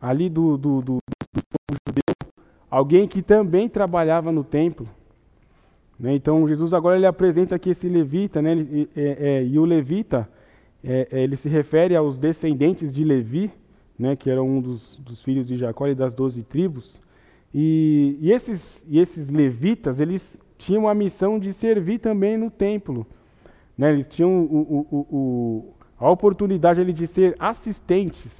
[0.00, 1.00] ali do, do, do, do
[1.32, 2.32] povo judeu,
[2.70, 4.88] alguém que também trabalhava no templo.
[5.98, 6.14] Né?
[6.14, 8.52] Então Jesus agora ele apresenta aqui esse levita, né?
[8.96, 10.28] É, é, e o levita
[10.82, 13.50] é, é, ele se refere aos descendentes de Levi,
[13.98, 14.14] né?
[14.14, 17.00] que eram um dos, dos filhos de Jacó e das doze tribos.
[17.52, 23.06] E, e, esses, e esses levitas eles tinham a missão de servir também no templo.
[23.76, 23.92] Né?
[23.92, 28.32] Eles tinham o, o, o, a oportunidade de ser assistentes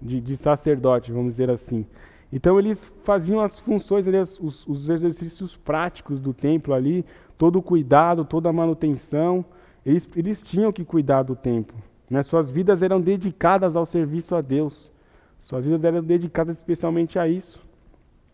[0.00, 1.86] de, de sacerdote, vamos dizer assim.
[2.32, 7.04] Então eles faziam as funções, ali, os, os, exercícios práticos do templo ali,
[7.38, 9.44] todo o cuidado, toda a manutenção.
[9.84, 11.76] Eles, eles tinham que cuidar do templo.
[12.10, 12.22] Né?
[12.22, 14.90] Suas vidas eram dedicadas ao serviço a Deus.
[15.38, 17.64] Suas vidas eram dedicadas especialmente a isso,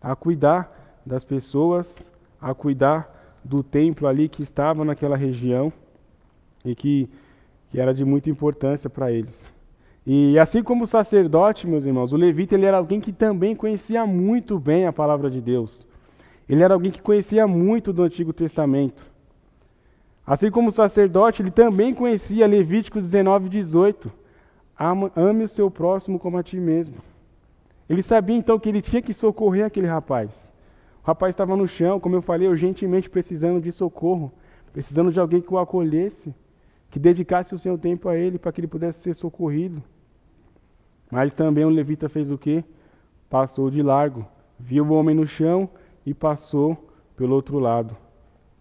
[0.01, 5.73] a cuidar das pessoas, a cuidar do templo ali que estava naquela região.
[6.65, 7.09] e que,
[7.71, 9.52] que era de muita importância para eles.
[10.05, 14.05] E assim como o sacerdote, meus irmãos, o levita ele era alguém que também conhecia
[14.05, 15.87] muito bem a palavra de Deus.
[16.49, 19.11] Ele era alguém que conhecia muito do Antigo Testamento.
[20.27, 24.13] Assim como o sacerdote, ele também conhecia Levítico 19, 18.
[25.17, 26.97] Ame o seu próximo como a ti mesmo.
[27.89, 30.31] Ele sabia então que ele tinha que socorrer aquele rapaz.
[31.03, 34.33] O rapaz estava no chão, como eu falei, urgentemente precisando de socorro,
[34.73, 36.35] precisando de alguém que o acolhesse,
[36.91, 39.83] que dedicasse o seu tempo a ele para que ele pudesse ser socorrido.
[41.13, 42.65] Mas também o levita fez o quê?
[43.29, 44.27] Passou de largo,
[44.59, 45.69] viu o homem no chão
[46.07, 47.95] e passou pelo outro lado.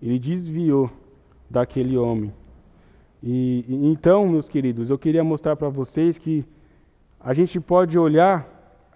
[0.02, 0.92] Ele desviou
[1.50, 2.34] daquele homem.
[3.24, 6.44] E, e então, meus queridos, eu queria mostrar para vocês que
[7.22, 8.46] a gente pode olhar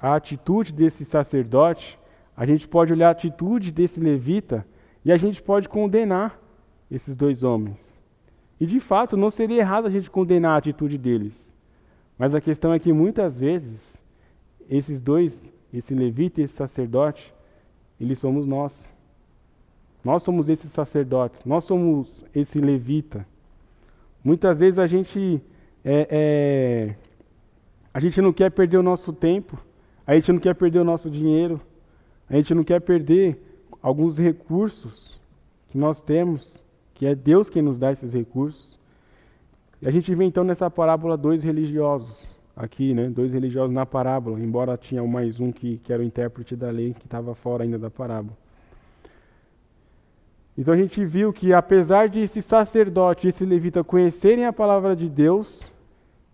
[0.02, 1.98] a atitude desse sacerdote,
[2.36, 4.68] a gente pode olhar a atitude desse levita
[5.06, 6.38] e a gente pode condenar
[6.92, 7.80] esses dois homens.
[8.60, 11.55] E de fato, não seria errado a gente condenar a atitude deles.
[12.18, 13.80] Mas a questão é que muitas vezes
[14.70, 17.34] esses dois, esse levita e esse sacerdote,
[18.00, 18.94] eles somos nós.
[20.04, 23.26] Nós somos esses sacerdotes, nós somos esse levita.
[24.24, 25.42] Muitas vezes a gente
[25.84, 26.96] é, é,
[27.94, 29.58] a gente não quer perder o nosso tempo,
[30.06, 31.62] a gente não quer perder o nosso dinheiro,
[32.30, 33.40] a gente não quer perder
[33.82, 35.22] alguns recursos
[35.70, 38.80] que nós temos, que é Deus quem nos dá esses recursos.
[39.86, 42.18] E a gente vê então nessa parábola dois religiosos
[42.56, 43.08] aqui, né?
[43.08, 46.96] Dois religiosos na parábola, embora tinha mais um que, que era o intérprete da lei
[46.96, 48.36] que estava fora ainda da parábola.
[50.58, 54.96] Então a gente viu que apesar de esse sacerdote e esse levita conhecerem a palavra
[54.96, 55.62] de Deus,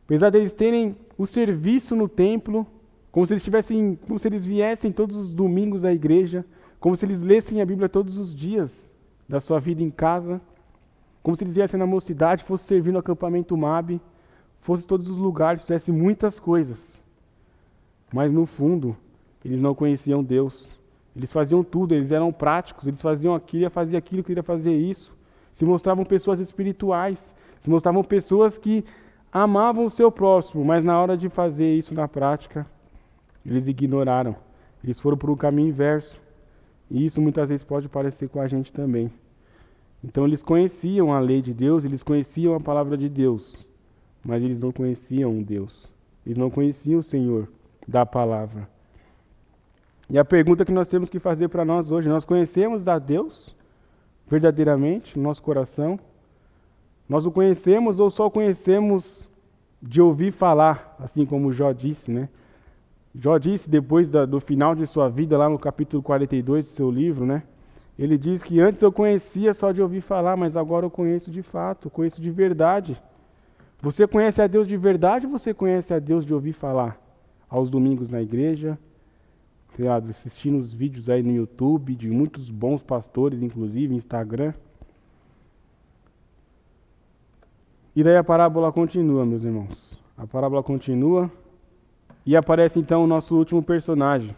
[0.05, 2.65] apesar deles terem o serviço no templo,
[3.11, 6.45] como se eles tivessem, como se eles viessem todos os domingos à igreja,
[6.79, 8.95] como se eles lessem a Bíblia todos os dias
[9.27, 10.39] da sua vida em casa,
[11.23, 13.99] como se eles viessem na mocidade, fossem servir no acampamento MAB,
[14.61, 17.01] fossem todos os lugares, fizessem muitas coisas.
[18.13, 18.95] Mas no fundo,
[19.43, 20.67] eles não conheciam Deus.
[21.15, 25.13] Eles faziam tudo, eles eram práticos, eles faziam aquilo, faziam aquilo, queria fazer isso.
[25.51, 27.19] Se mostravam pessoas espirituais,
[27.61, 28.83] se mostravam pessoas que
[29.31, 32.65] amavam o seu próximo, mas na hora de fazer isso na prática,
[33.45, 34.35] eles ignoraram.
[34.83, 36.19] Eles foram por um caminho inverso.
[36.89, 39.11] E isso muitas vezes pode parecer com a gente também.
[40.03, 43.67] Então eles conheciam a lei de Deus, eles conheciam a palavra de Deus,
[44.23, 45.89] mas eles não conheciam Deus.
[46.25, 47.47] Eles não conheciam o Senhor
[47.87, 48.67] da palavra.
[50.09, 53.55] E a pergunta que nós temos que fazer para nós hoje: nós conhecemos a Deus
[54.27, 55.99] verdadeiramente no nosso coração?
[57.07, 59.29] Nós o conhecemos ou só conhecemos
[59.81, 62.29] de ouvir falar, assim como Jó disse, né?
[63.13, 66.89] Jó disse depois da, do final de sua vida, lá no capítulo 42 do seu
[66.89, 67.43] livro, né?
[68.01, 71.43] Ele diz que antes eu conhecia só de ouvir falar, mas agora eu conheço de
[71.43, 72.99] fato, conheço de verdade.
[73.79, 76.99] Você conhece a Deus de verdade ou você conhece a Deus de ouvir falar?
[77.47, 78.75] Aos domingos na igreja,
[80.09, 84.55] assistindo os vídeos aí no YouTube de muitos bons pastores, inclusive Instagram.
[87.95, 90.01] E daí a parábola continua, meus irmãos.
[90.17, 91.31] A parábola continua
[92.25, 94.35] e aparece então o nosso último personagem.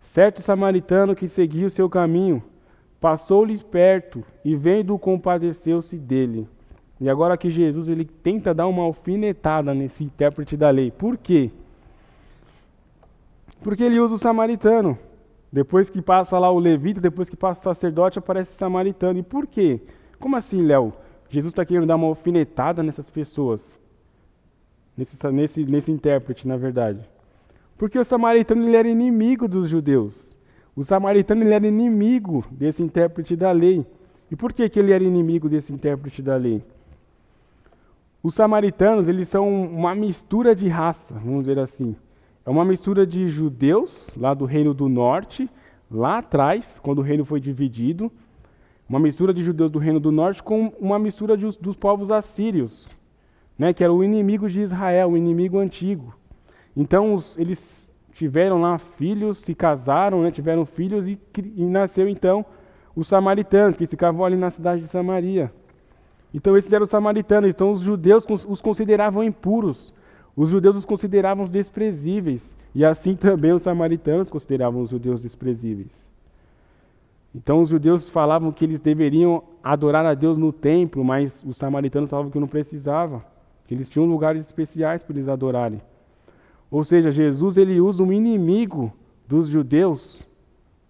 [0.00, 2.42] Certo samaritano que seguia o seu caminho,
[3.02, 6.48] passou-lhe perto e vendo compadeceu-se dele.
[7.00, 10.92] E agora que Jesus ele tenta dar uma alfinetada nesse intérprete da lei.
[10.92, 11.50] Por quê?
[13.60, 14.96] Porque ele usa o samaritano.
[15.50, 19.18] Depois que passa lá o levita, depois que passa o sacerdote, aparece o samaritano.
[19.18, 19.80] E por quê?
[20.20, 20.92] Como assim, Léo?
[21.28, 23.76] Jesus está querendo dar uma alfinetada nessas pessoas.
[24.96, 27.00] Nesse, nesse, nesse intérprete, na verdade.
[27.76, 30.31] Porque o samaritano ele era inimigo dos judeus.
[30.74, 33.86] O samaritano ele era inimigo desse intérprete da lei.
[34.30, 36.62] E por que, que ele era inimigo desse intérprete da lei?
[38.22, 41.94] Os samaritanos eles são uma mistura de raça, vamos dizer assim.
[42.46, 45.50] É uma mistura de judeus, lá do Reino do Norte,
[45.90, 48.10] lá atrás, quando o reino foi dividido,
[48.88, 52.88] uma mistura de judeus do Reino do Norte com uma mistura de, dos povos assírios,
[53.58, 56.14] né, que era o inimigo de Israel, o inimigo antigo.
[56.76, 57.81] Então, os, eles
[58.12, 61.18] tiveram lá filhos, se casaram, né, tiveram filhos e,
[61.56, 62.44] e nasceu então
[62.94, 65.52] os samaritanos, que ficavam ali na cidade de Samaria.
[66.34, 67.48] Então, esses eram os samaritanos.
[67.48, 69.92] Então, os judeus os consideravam impuros
[70.36, 75.90] os judeus os consideravam desprezíveis, e assim também os samaritanos consideravam os judeus desprezíveis.
[77.34, 82.10] Então os judeus falavam que eles deveriam adorar a Deus no templo, mas os samaritanos
[82.10, 83.24] falavam que não precisava,
[83.66, 85.80] que eles tinham lugares especiais para eles adorarem.
[86.72, 88.90] Ou seja, Jesus ele usa um inimigo
[89.28, 90.26] dos judeus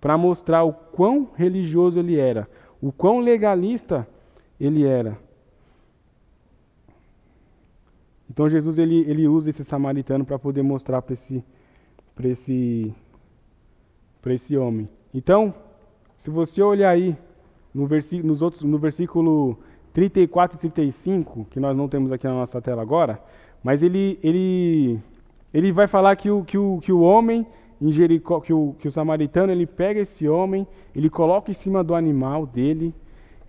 [0.00, 2.48] para mostrar o quão religioso ele era,
[2.80, 4.06] o quão legalista
[4.60, 5.18] ele era.
[8.30, 11.44] Então Jesus ele, ele usa esse samaritano para poder mostrar para esse,
[12.24, 12.94] esse,
[14.26, 14.88] esse homem.
[15.12, 15.52] Então,
[16.16, 17.16] se você olhar aí
[17.74, 19.58] no, versículo, nos outros, no versículo
[19.92, 23.20] 34 e 35, que nós não temos aqui na nossa tela agora,
[23.62, 25.00] mas ele, ele,
[25.52, 27.46] ele vai falar que o, que o, que o homem
[27.80, 31.82] em Jericó, que o, que o samaritano ele pega esse homem, ele coloca em cima
[31.82, 32.94] do animal dele,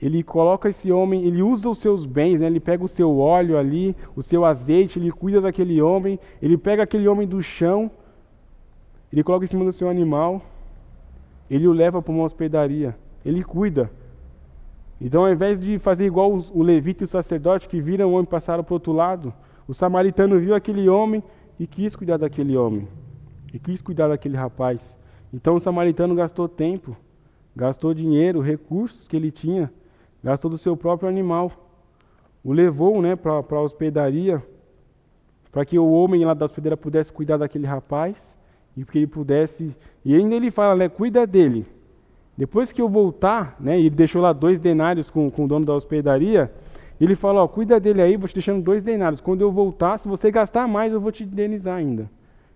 [0.01, 2.47] ele coloca esse homem, ele usa os seus bens, né?
[2.47, 6.83] ele pega o seu óleo ali, o seu azeite, ele cuida daquele homem, ele pega
[6.83, 7.91] aquele homem do chão,
[9.11, 10.41] ele coloca em cima do seu animal,
[11.49, 13.89] ele o leva para uma hospedaria, ele cuida.
[14.99, 18.25] Então, ao invés de fazer igual o levita e o sacerdote que viram o homem
[18.25, 19.33] passaram para o outro lado,
[19.67, 21.23] o samaritano viu aquele homem
[21.59, 22.87] e quis cuidar daquele homem
[23.53, 24.97] e quis cuidar daquele rapaz.
[25.31, 26.97] Então o samaritano gastou tempo,
[27.55, 29.71] gastou dinheiro, recursos que ele tinha,
[30.23, 31.51] gastou do seu próprio animal.
[32.43, 34.43] O levou né, para a hospedaria,
[35.51, 38.17] para que o homem lá da hospedaria pudesse cuidar daquele rapaz
[38.75, 39.75] e que ele pudesse.
[40.03, 41.65] E ainda ele fala, né, cuida dele.
[42.35, 45.73] Depois que eu voltar, né, ele deixou lá dois denários com, com o dono da
[45.73, 46.51] hospedaria.
[46.99, 49.19] Ele fala, ó, cuida dele aí, vou te deixando dois denários.
[49.19, 52.09] Quando eu voltar, se você gastar mais, eu vou te indenizar ainda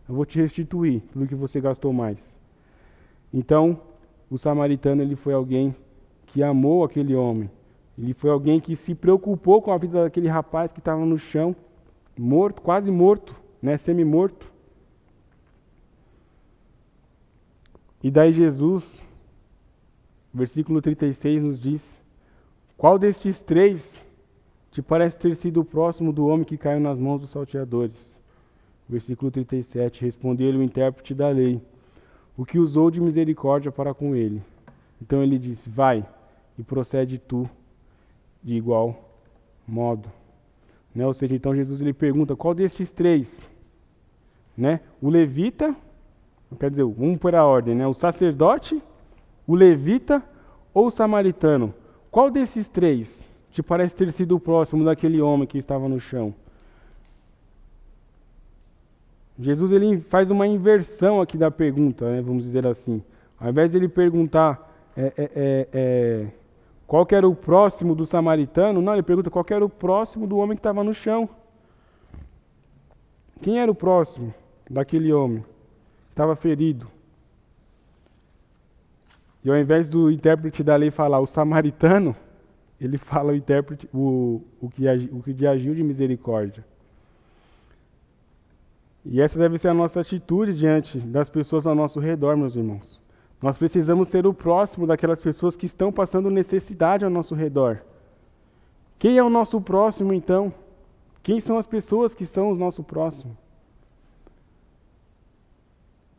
[0.08, 2.18] eu vou te restituir tudo que você gastou mais.
[3.34, 3.80] Então,
[4.30, 5.76] o samaritano ele foi alguém
[6.28, 7.50] que amou aquele homem.
[7.98, 11.56] Ele foi alguém que se preocupou com a vida daquele rapaz que estava no chão,
[12.18, 14.52] morto, quase morto, né, semi-morto.
[18.02, 19.06] E daí Jesus,
[20.34, 21.84] versículo 36 nos diz:
[22.78, 23.84] Qual destes três
[24.78, 28.20] te parece ter sido o próximo do homem que caiu nas mãos dos salteadores?
[28.88, 30.06] Versículo 37.
[30.06, 31.60] Respondeu-lhe o intérprete da lei,
[32.38, 34.40] o que usou de misericórdia para com ele.
[35.02, 36.06] Então ele disse: Vai
[36.60, 37.50] e procede tu
[38.44, 39.10] de igual
[39.68, 40.12] modo.
[40.94, 41.08] Né?
[41.08, 43.36] Ou seja, então Jesus ele pergunta: qual destes três?
[44.56, 44.82] Né?
[45.02, 45.76] O levita,
[46.60, 47.88] quer dizer, vamos por a ordem, né?
[47.88, 48.80] o sacerdote,
[49.48, 50.22] o levita
[50.72, 51.74] ou o samaritano?
[52.12, 53.27] Qual desses três
[53.58, 56.32] te parece ter sido o próximo daquele homem que estava no chão?
[59.40, 63.02] Jesus ele faz uma inversão aqui da pergunta, né, vamos dizer assim.
[63.40, 66.28] Ao invés de ele perguntar é, é, é, é
[66.86, 70.56] qual era o próximo do samaritano, não, ele pergunta qual era o próximo do homem
[70.56, 71.28] que estava no chão.
[73.42, 74.34] Quem era o próximo
[74.70, 76.88] daquele homem que estava ferido?
[79.44, 82.16] E ao invés do intérprete da lei falar o samaritano,
[82.80, 86.64] ele fala o intérprete, o, o, que, o que agiu de misericórdia.
[89.04, 93.00] E essa deve ser a nossa atitude diante das pessoas ao nosso redor, meus irmãos.
[93.42, 97.82] Nós precisamos ser o próximo daquelas pessoas que estão passando necessidade ao nosso redor.
[99.00, 100.54] Quem é o nosso próximo, então?
[101.24, 103.38] Quem são as pessoas que são o nosso próximo?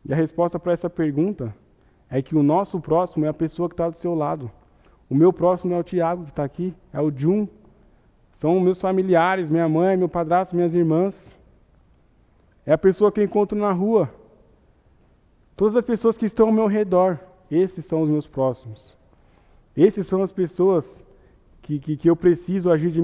[0.05, 1.53] E a resposta para essa pergunta
[2.09, 4.49] é que o nosso próximo é a pessoa que está do seu lado.
[5.09, 7.47] O meu próximo é o Tiago, que está aqui, é o Jun.
[8.33, 11.37] São meus familiares, minha mãe, meu padrasto, minhas irmãs.
[12.65, 14.09] É a pessoa que eu encontro na rua.
[15.55, 18.95] Todas as pessoas que estão ao meu redor, esses são os meus próximos.
[19.75, 21.05] Esses são as pessoas
[21.61, 23.01] que, que, que eu preciso agir de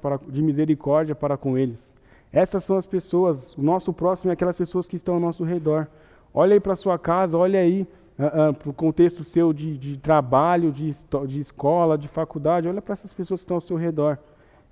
[0.00, 1.94] para, de misericórdia para com eles.
[2.32, 5.86] Essas são as pessoas, o nosso próximo é aquelas pessoas que estão ao nosso redor.
[6.32, 7.86] Olha aí para sua casa, olha aí
[8.18, 10.94] uh, uh, para o contexto seu de, de trabalho, de,
[11.26, 14.18] de escola, de faculdade, olha para essas pessoas que estão ao seu redor.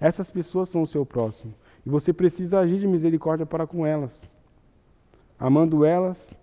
[0.01, 1.55] Essas pessoas são o seu próximo.
[1.87, 4.29] E você precisa agir de misericórdia para com elas,
[5.39, 6.37] amando elas,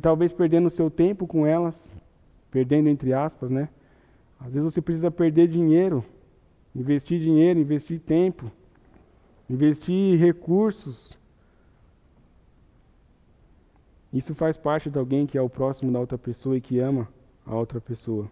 [0.00, 1.96] talvez perdendo o seu tempo com elas,
[2.50, 3.68] perdendo entre aspas, né?
[4.38, 6.04] Às vezes você precisa perder dinheiro,
[6.74, 8.50] investir dinheiro, investir tempo,
[9.48, 11.18] investir recursos.
[14.12, 17.08] Isso faz parte de alguém que é o próximo da outra pessoa e que ama
[17.46, 18.28] a outra pessoa.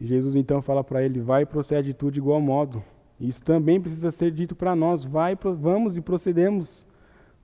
[0.00, 2.82] Jesus então fala para ele: vai e procede tudo de igual modo.
[3.20, 5.04] Isso também precisa ser dito para nós.
[5.04, 6.84] Vai, vamos e procedemos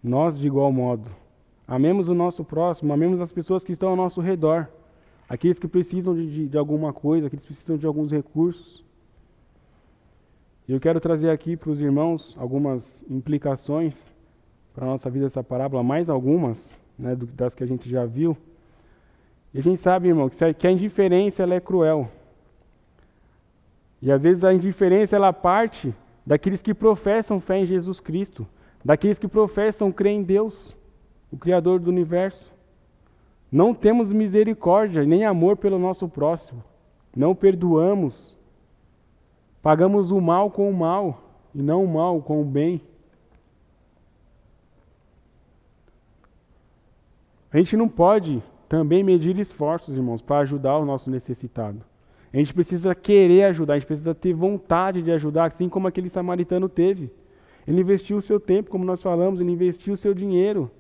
[0.02, 1.08] nós de igual modo.
[1.66, 4.68] Amemos o nosso próximo, amemos as pessoas que estão ao nosso redor,
[5.28, 8.84] aqueles que precisam de, de, de alguma coisa, aqueles que precisam de alguns recursos.
[10.66, 13.96] Eu quero trazer aqui para os irmãos algumas implicações
[14.78, 18.36] para a nossa vida essa parábola, mais algumas, né, das que a gente já viu.
[19.52, 22.08] E a gente sabe, irmão, que a indiferença ela é cruel.
[24.00, 25.92] E às vezes a indiferença ela parte
[26.24, 28.46] daqueles que professam fé em Jesus Cristo,
[28.84, 30.76] daqueles que professam crer em Deus,
[31.32, 32.52] o Criador do universo.
[33.50, 36.62] Não temos misericórdia nem amor pelo nosso próximo.
[37.16, 38.36] Não perdoamos.
[39.60, 41.20] Pagamos o mal com o mal.
[41.52, 42.80] e não o mal com o bem.
[47.52, 51.80] A gente não pode também medir esforços, irmãos, para ajudar o nosso necessitado.
[52.32, 56.10] A gente precisa querer ajudar, a gente precisa ter vontade de ajudar, assim como aquele
[56.10, 57.10] samaritano teve.
[57.66, 60.70] Ele investiu o seu tempo, como nós falamos, ele investiu o seu dinheiro.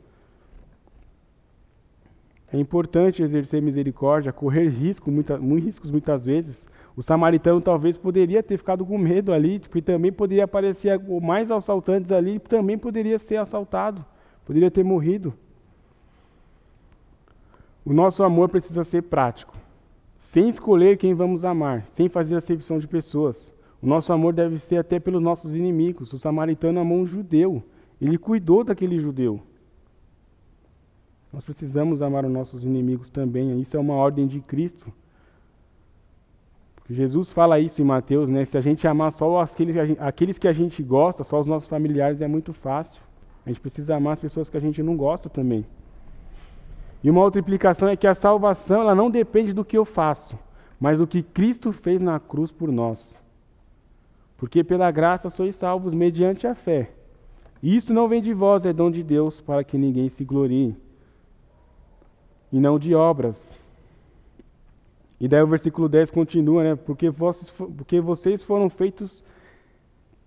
[2.52, 6.66] É importante exercer misericórdia, correr risco, muita, riscos muitas vezes.
[6.94, 11.50] O samaritano talvez poderia ter ficado com medo ali, tipo, e também poderia aparecer mais
[11.50, 14.04] assaltantes ali, também poderia ser assaltado,
[14.44, 15.32] poderia ter morrido.
[17.88, 19.56] O nosso amor precisa ser prático,
[20.18, 23.50] sem escolher quem vamos amar, sem fazer acepção de pessoas.
[23.80, 26.12] O nosso amor deve ser até pelos nossos inimigos.
[26.12, 27.62] O samaritano amou um judeu,
[27.98, 29.40] ele cuidou daquele judeu.
[31.32, 33.58] Nós precisamos amar os nossos inimigos também.
[33.58, 34.92] Isso é uma ordem de Cristo.
[36.90, 38.44] Jesus fala isso em Mateus, né?
[38.44, 42.20] Se a gente amar só aqueles aqueles que a gente gosta, só os nossos familiares,
[42.20, 43.00] é muito fácil.
[43.46, 45.64] A gente precisa amar as pessoas que a gente não gosta também.
[47.02, 50.38] E uma outra implicação é que a salvação ela não depende do que eu faço,
[50.80, 53.22] mas do que Cristo fez na cruz por nós.
[54.36, 56.90] Porque pela graça sois salvos mediante a fé.
[57.62, 60.76] E isto não vem de vós, é dom de Deus, para que ninguém se glorie.
[62.52, 63.58] E não de obras.
[65.20, 66.76] E daí o versículo 10 continua, né?
[66.76, 69.24] Porque, vossos, porque vocês foram feitos,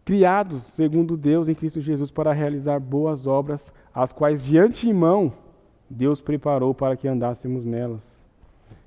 [0.04, 5.32] criados segundo Deus em Cristo Jesus para realizar boas obras, as quais de antemão
[5.92, 8.02] Deus preparou para que andássemos nelas.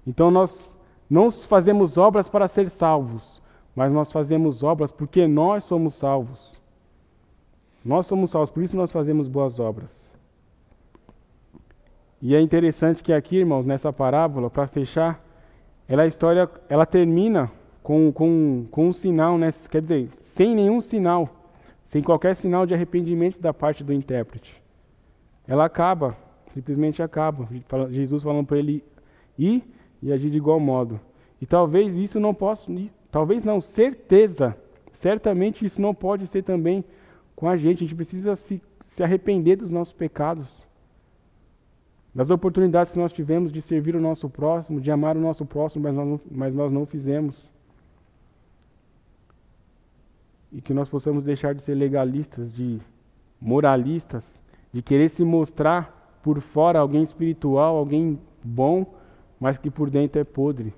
[0.06, 0.78] Então nós
[1.08, 3.42] não fazemos obras para ser salvos,
[3.76, 6.60] mas nós fazemos obras porque nós somos salvos.
[7.84, 10.12] Nós somos salvos, por isso nós fazemos boas obras.
[12.22, 15.22] E é interessante que aqui, irmãos, nessa parábola, para fechar,
[15.86, 17.52] ela a história, ela termina
[17.82, 19.52] com, com, com um sinal, né?
[19.70, 21.28] quer dizer, sem nenhum sinal,
[21.82, 24.62] sem qualquer sinal de arrependimento da parte do intérprete.
[25.46, 26.16] Ela acaba
[26.54, 27.48] simplesmente acaba.
[27.90, 28.82] Jesus falando para ele
[29.36, 29.62] ir
[30.00, 31.00] e agir de igual modo.
[31.40, 32.70] E talvez isso não possa,
[33.10, 34.56] talvez não, certeza,
[34.92, 36.84] certamente isso não pode ser também
[37.34, 37.78] com a gente.
[37.78, 40.64] A gente precisa se, se arrepender dos nossos pecados,
[42.14, 45.82] das oportunidades que nós tivemos de servir o nosso próximo, de amar o nosso próximo,
[45.82, 47.50] mas nós não, mas nós não fizemos.
[50.52, 52.80] E que nós possamos deixar de ser legalistas, de
[53.40, 54.24] moralistas,
[54.72, 55.93] de querer se mostrar
[56.24, 58.86] por fora alguém espiritual, alguém bom,
[59.38, 60.72] mas que por dentro é podre.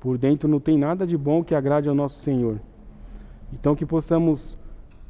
[0.00, 2.58] Por dentro não tem nada de bom que agrade ao nosso Senhor.
[3.52, 4.58] Então que possamos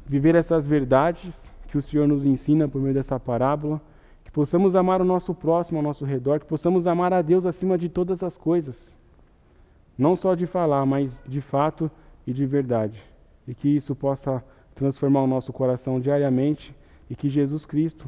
[0.05, 1.33] viver essas verdades
[1.69, 3.81] que o Senhor nos ensina por meio dessa parábola,
[4.23, 7.75] que possamos amar o nosso próximo ao nosso redor, que possamos amar a Deus acima
[7.75, 8.95] de todas as coisas.
[9.97, 11.89] Não só de falar, mas de fato
[12.27, 13.03] e de verdade.
[13.47, 14.43] E que isso possa
[14.75, 16.75] transformar o nosso coração diariamente
[17.09, 18.07] e que Jesus Cristo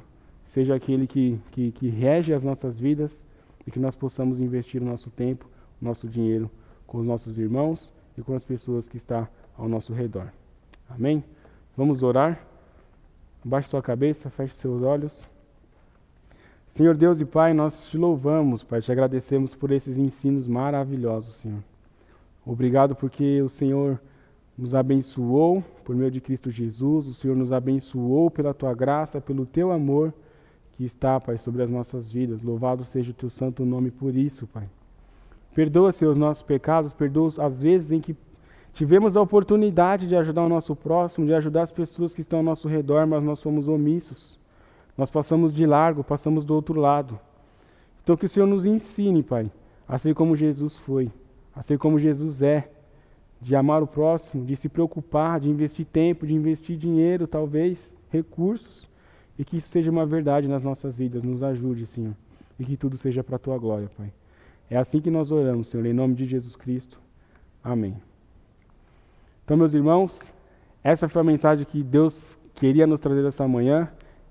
[0.52, 3.22] seja aquele que, que, que rege as nossas vidas
[3.66, 5.50] e que nós possamos investir o nosso tempo,
[5.82, 6.52] o nosso dinheiro
[6.86, 9.26] com os nossos irmãos e com as pessoas que estão
[9.58, 10.28] ao nosso redor.
[10.90, 11.24] Amém?
[11.78, 12.46] Vamos orar.
[13.46, 15.30] Baixe sua cabeça, feche seus olhos.
[16.68, 21.64] Senhor Deus e Pai, nós te louvamos, Pai, te agradecemos por esses ensinos maravilhosos, Senhor.
[22.46, 23.98] Obrigado porque o Senhor
[24.58, 29.46] nos abençoou por meio de Cristo Jesus, o Senhor nos abençoou pela tua graça, pelo
[29.46, 30.14] teu amor
[30.82, 32.42] que está, Pai, sobre as nossas vidas.
[32.42, 34.68] Louvado seja o teu santo nome por isso, Pai.
[35.54, 38.16] Perdoa, Senhor, os nossos pecados, perdoa as vezes em que
[38.74, 42.44] tivemos a oportunidade de ajudar o nosso próximo, de ajudar as pessoas que estão ao
[42.44, 44.40] nosso redor, mas nós fomos omissos.
[44.98, 47.20] Nós passamos de largo, passamos do outro lado.
[48.02, 49.52] Então que o Senhor nos ensine, Pai,
[49.88, 51.12] a ser como Jesus foi,
[51.56, 52.72] a ser como Jesus é,
[53.40, 57.78] de amar o próximo, de se preocupar, de investir tempo, de investir dinheiro, talvez,
[58.10, 58.90] recursos,
[59.42, 61.24] e que isso seja uma verdade nas nossas vidas.
[61.24, 62.14] Nos ajude, Senhor.
[62.60, 64.14] E que tudo seja para a tua glória, Pai.
[64.70, 67.02] É assim que nós oramos, Senhor, em nome de Jesus Cristo.
[67.64, 67.96] Amém.
[69.44, 70.22] Então, meus irmãos,
[70.84, 73.90] essa foi a mensagem que Deus queria nos trazer essa manhã.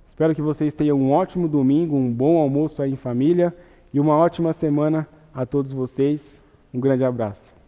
[0.08, 3.52] Espero que vocês tenham um ótimo domingo, um bom almoço aí em família
[3.92, 6.40] e uma ótima semana a todos vocês.
[6.72, 7.59] Um grande abraço.